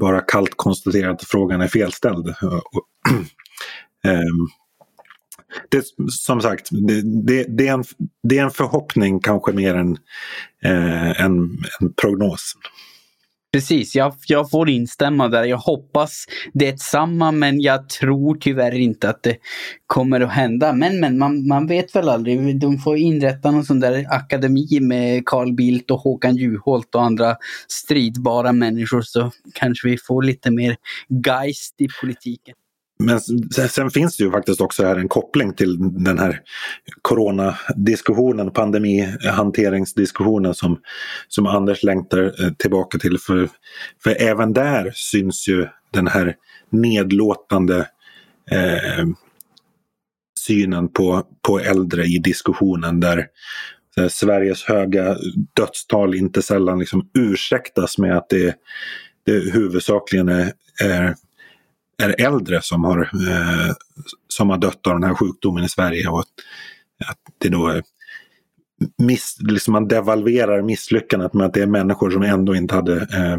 bara 0.00 0.20
kallt 0.20 0.52
konstaterar 0.56 1.10
att 1.10 1.24
frågan 1.24 1.60
är 1.60 1.68
felställd. 1.68 2.28
eh, 2.28 2.60
ehm, 4.12 4.48
det, 5.68 5.84
som 6.10 6.40
sagt, 6.40 6.68
det, 6.70 7.02
det, 7.26 7.44
det, 7.48 7.68
är 7.68 7.74
en, 7.74 7.84
det 8.22 8.38
är 8.38 8.44
en 8.44 8.50
förhoppning 8.50 9.20
kanske 9.20 9.52
mer 9.52 9.74
än 9.74 9.96
eh, 10.64 11.20
en, 11.20 11.58
en 11.80 11.92
prognos. 12.02 12.54
Precis, 13.52 13.94
jag, 13.94 14.14
jag 14.26 14.50
får 14.50 14.70
instämma 14.70 15.28
där. 15.28 15.44
Jag 15.44 15.58
hoppas 15.58 16.24
det 16.54 16.68
är 16.68 16.76
samma 16.76 17.32
men 17.32 17.60
jag 17.60 17.88
tror 17.88 18.36
tyvärr 18.40 18.74
inte 18.74 19.08
att 19.10 19.22
det 19.22 19.36
kommer 19.86 20.20
att 20.20 20.32
hända. 20.32 20.72
Men, 20.72 21.00
men 21.00 21.18
man, 21.18 21.46
man 21.46 21.66
vet 21.66 21.96
väl 21.96 22.08
aldrig. 22.08 22.60
De 22.60 22.78
får 22.78 22.96
inrätta 22.96 23.50
någon 23.50 23.64
sån 23.64 23.80
där 23.80 24.06
akademi 24.08 24.78
med 24.80 25.26
Carl 25.26 25.54
Bildt 25.54 25.90
och 25.90 26.00
Håkan 26.00 26.36
Juholt 26.36 26.94
och 26.94 27.02
andra 27.02 27.36
stridbara 27.68 28.52
människor 28.52 29.02
så 29.02 29.30
kanske 29.54 29.88
vi 29.88 29.98
får 29.98 30.22
lite 30.22 30.50
mer 30.50 30.76
geist 31.26 31.74
i 31.78 31.88
politiken. 32.00 32.54
Men 32.98 33.20
sen 33.68 33.90
finns 33.90 34.16
det 34.16 34.24
ju 34.24 34.30
faktiskt 34.30 34.60
också 34.60 34.84
här 34.84 34.96
en 34.96 35.08
koppling 35.08 35.54
till 35.54 35.76
den 36.04 36.18
här 36.18 36.40
coronadiskussionen, 37.02 38.50
pandemihanteringsdiskussionen 38.50 40.54
som, 40.54 40.80
som 41.28 41.46
Anders 41.46 41.82
längtar 41.82 42.44
eh, 42.44 42.52
tillbaka 42.52 42.98
till. 42.98 43.18
För, 43.18 43.48
för 44.02 44.22
även 44.22 44.52
där 44.52 44.92
syns 44.94 45.48
ju 45.48 45.66
den 45.92 46.06
här 46.06 46.36
nedlåtande 46.70 47.78
eh, 48.50 49.06
synen 50.40 50.88
på, 50.88 51.22
på 51.42 51.60
äldre 51.60 52.04
i 52.04 52.18
diskussionen 52.18 53.00
där 53.00 53.26
eh, 53.96 54.08
Sveriges 54.08 54.64
höga 54.64 55.16
dödstal 55.54 56.14
inte 56.14 56.42
sällan 56.42 56.78
liksom 56.78 57.10
ursäktas 57.14 57.98
med 57.98 58.16
att 58.16 58.28
det, 58.28 58.56
det 59.26 59.52
huvudsakligen 59.52 60.28
är, 60.28 60.52
är 60.82 61.14
är 62.02 62.26
äldre 62.26 62.62
som 62.62 62.84
har, 62.84 63.00
eh, 63.00 63.74
som 64.28 64.50
har 64.50 64.58
dött 64.58 64.86
av 64.86 64.92
den 64.92 65.04
här 65.04 65.14
sjukdomen 65.14 65.64
i 65.64 65.68
Sverige. 65.68 66.08
Och 66.08 66.20
att 66.20 67.18
det 67.38 67.48
då 67.48 67.66
är 67.66 67.82
miss, 68.98 69.36
liksom 69.40 69.72
man 69.72 69.88
devalverar 69.88 70.62
misslyckandet 70.62 71.34
med 71.34 71.46
att 71.46 71.54
det 71.54 71.62
är 71.62 71.66
människor 71.66 72.10
som 72.10 72.22
ändå 72.22 72.54
inte 72.54 72.74
hade 72.74 72.96
eh, 72.96 73.38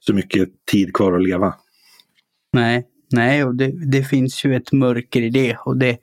så 0.00 0.14
mycket 0.14 0.48
tid 0.70 0.94
kvar 0.94 1.12
att 1.12 1.22
leva. 1.22 1.54
Nej, 2.52 2.86
nej 3.12 3.44
och 3.44 3.54
det, 3.54 3.90
det 3.90 4.02
finns 4.02 4.44
ju 4.44 4.56
ett 4.56 4.72
mörker 4.72 5.22
i 5.22 5.30
det 5.30 5.56
och 5.56 5.76
det 5.76 5.98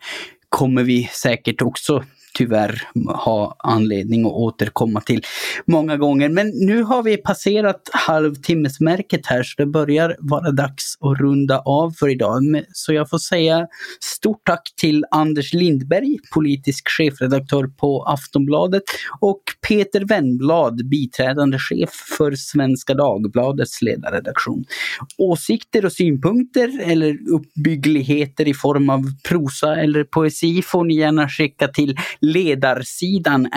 kommer 0.49 0.83
vi 0.83 1.09
säkert 1.13 1.61
också 1.61 2.03
tyvärr 2.37 2.81
ha 3.25 3.55
anledning 3.59 4.25
att 4.25 4.31
återkomma 4.31 5.01
till 5.01 5.21
många 5.65 5.97
gånger. 5.97 6.29
Men 6.29 6.47
nu 6.49 6.83
har 6.83 7.03
vi 7.03 7.17
passerat 7.17 7.89
halvtimmesmärket 7.91 9.25
här 9.25 9.43
så 9.43 9.53
det 9.57 9.65
börjar 9.65 10.15
vara 10.19 10.51
dags 10.51 10.97
att 10.99 11.19
runda 11.19 11.59
av 11.59 11.91
för 11.91 12.09
idag. 12.09 12.41
Så 12.73 12.93
jag 12.93 13.09
får 13.09 13.17
säga 13.17 13.67
stort 13.99 14.41
tack 14.45 14.73
till 14.81 15.05
Anders 15.11 15.53
Lindberg, 15.53 16.17
politisk 16.33 16.89
chefredaktör 16.89 17.67
på 17.67 18.03
Aftonbladet 18.03 18.83
och 19.19 19.41
Peter 19.67 20.05
Wennblad, 20.05 20.89
biträdande 20.89 21.57
chef 21.59 21.89
för 22.17 22.31
Svenska 22.35 22.93
Dagbladets 22.93 23.81
ledarredaktion. 23.81 24.65
Åsikter 25.17 25.85
och 25.85 25.93
synpunkter 25.93 26.81
eller 26.91 27.17
uppbyggligheter 27.31 28.47
i 28.47 28.53
form 28.53 28.89
av 28.89 29.03
prosa 29.29 29.75
eller 29.75 30.03
poesi 30.03 30.61
får 30.61 30.83
ni 30.83 30.95
gärna 30.95 31.29
skicka 31.29 31.67
till 31.67 31.95
ledarsidan 32.23 33.47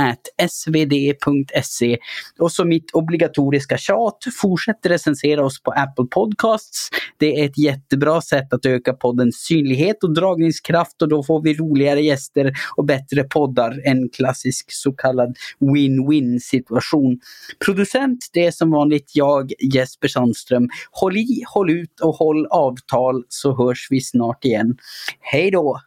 svd.se. 0.48 1.98
Och 2.38 2.52
så 2.52 2.64
mitt 2.64 2.90
obligatoriska 2.92 3.78
tjat, 3.78 4.18
fortsätt 4.42 4.86
recensera 4.86 5.44
oss 5.44 5.62
på 5.62 5.70
Apple 5.70 6.06
Podcasts. 6.10 6.88
Det 7.18 7.40
är 7.40 7.46
ett 7.46 7.58
jättebra 7.58 8.20
sätt 8.20 8.52
att 8.52 8.66
öka 8.66 8.92
poddens 8.92 9.36
synlighet 9.36 10.04
och 10.04 10.14
dragningskraft 10.14 11.02
och 11.02 11.08
då 11.08 11.22
får 11.22 11.42
vi 11.42 11.54
roligare 11.54 12.00
gäster 12.00 12.52
och 12.76 12.84
bättre 12.84 13.24
poddar. 13.24 13.80
En 13.84 14.08
klassisk 14.08 14.66
så 14.72 14.92
kallad 14.92 15.36
win-win 15.60 16.38
situation. 16.38 17.20
Producent, 17.64 18.30
det 18.32 18.46
är 18.46 18.50
som 18.50 18.70
vanligt 18.70 19.10
jag, 19.14 19.52
Jesper 19.74 20.08
Sandström. 20.08 20.68
Håll 20.90 21.16
i, 21.16 21.42
håll 21.46 21.70
ut 21.70 22.00
och 22.00 22.14
håll 22.14 22.46
avtal 22.46 23.24
så 23.28 23.56
hörs 23.56 23.86
vi 23.90 24.00
snart 24.00 24.44
igen. 24.44 24.76
Hej 25.20 25.50
då! 25.50 25.80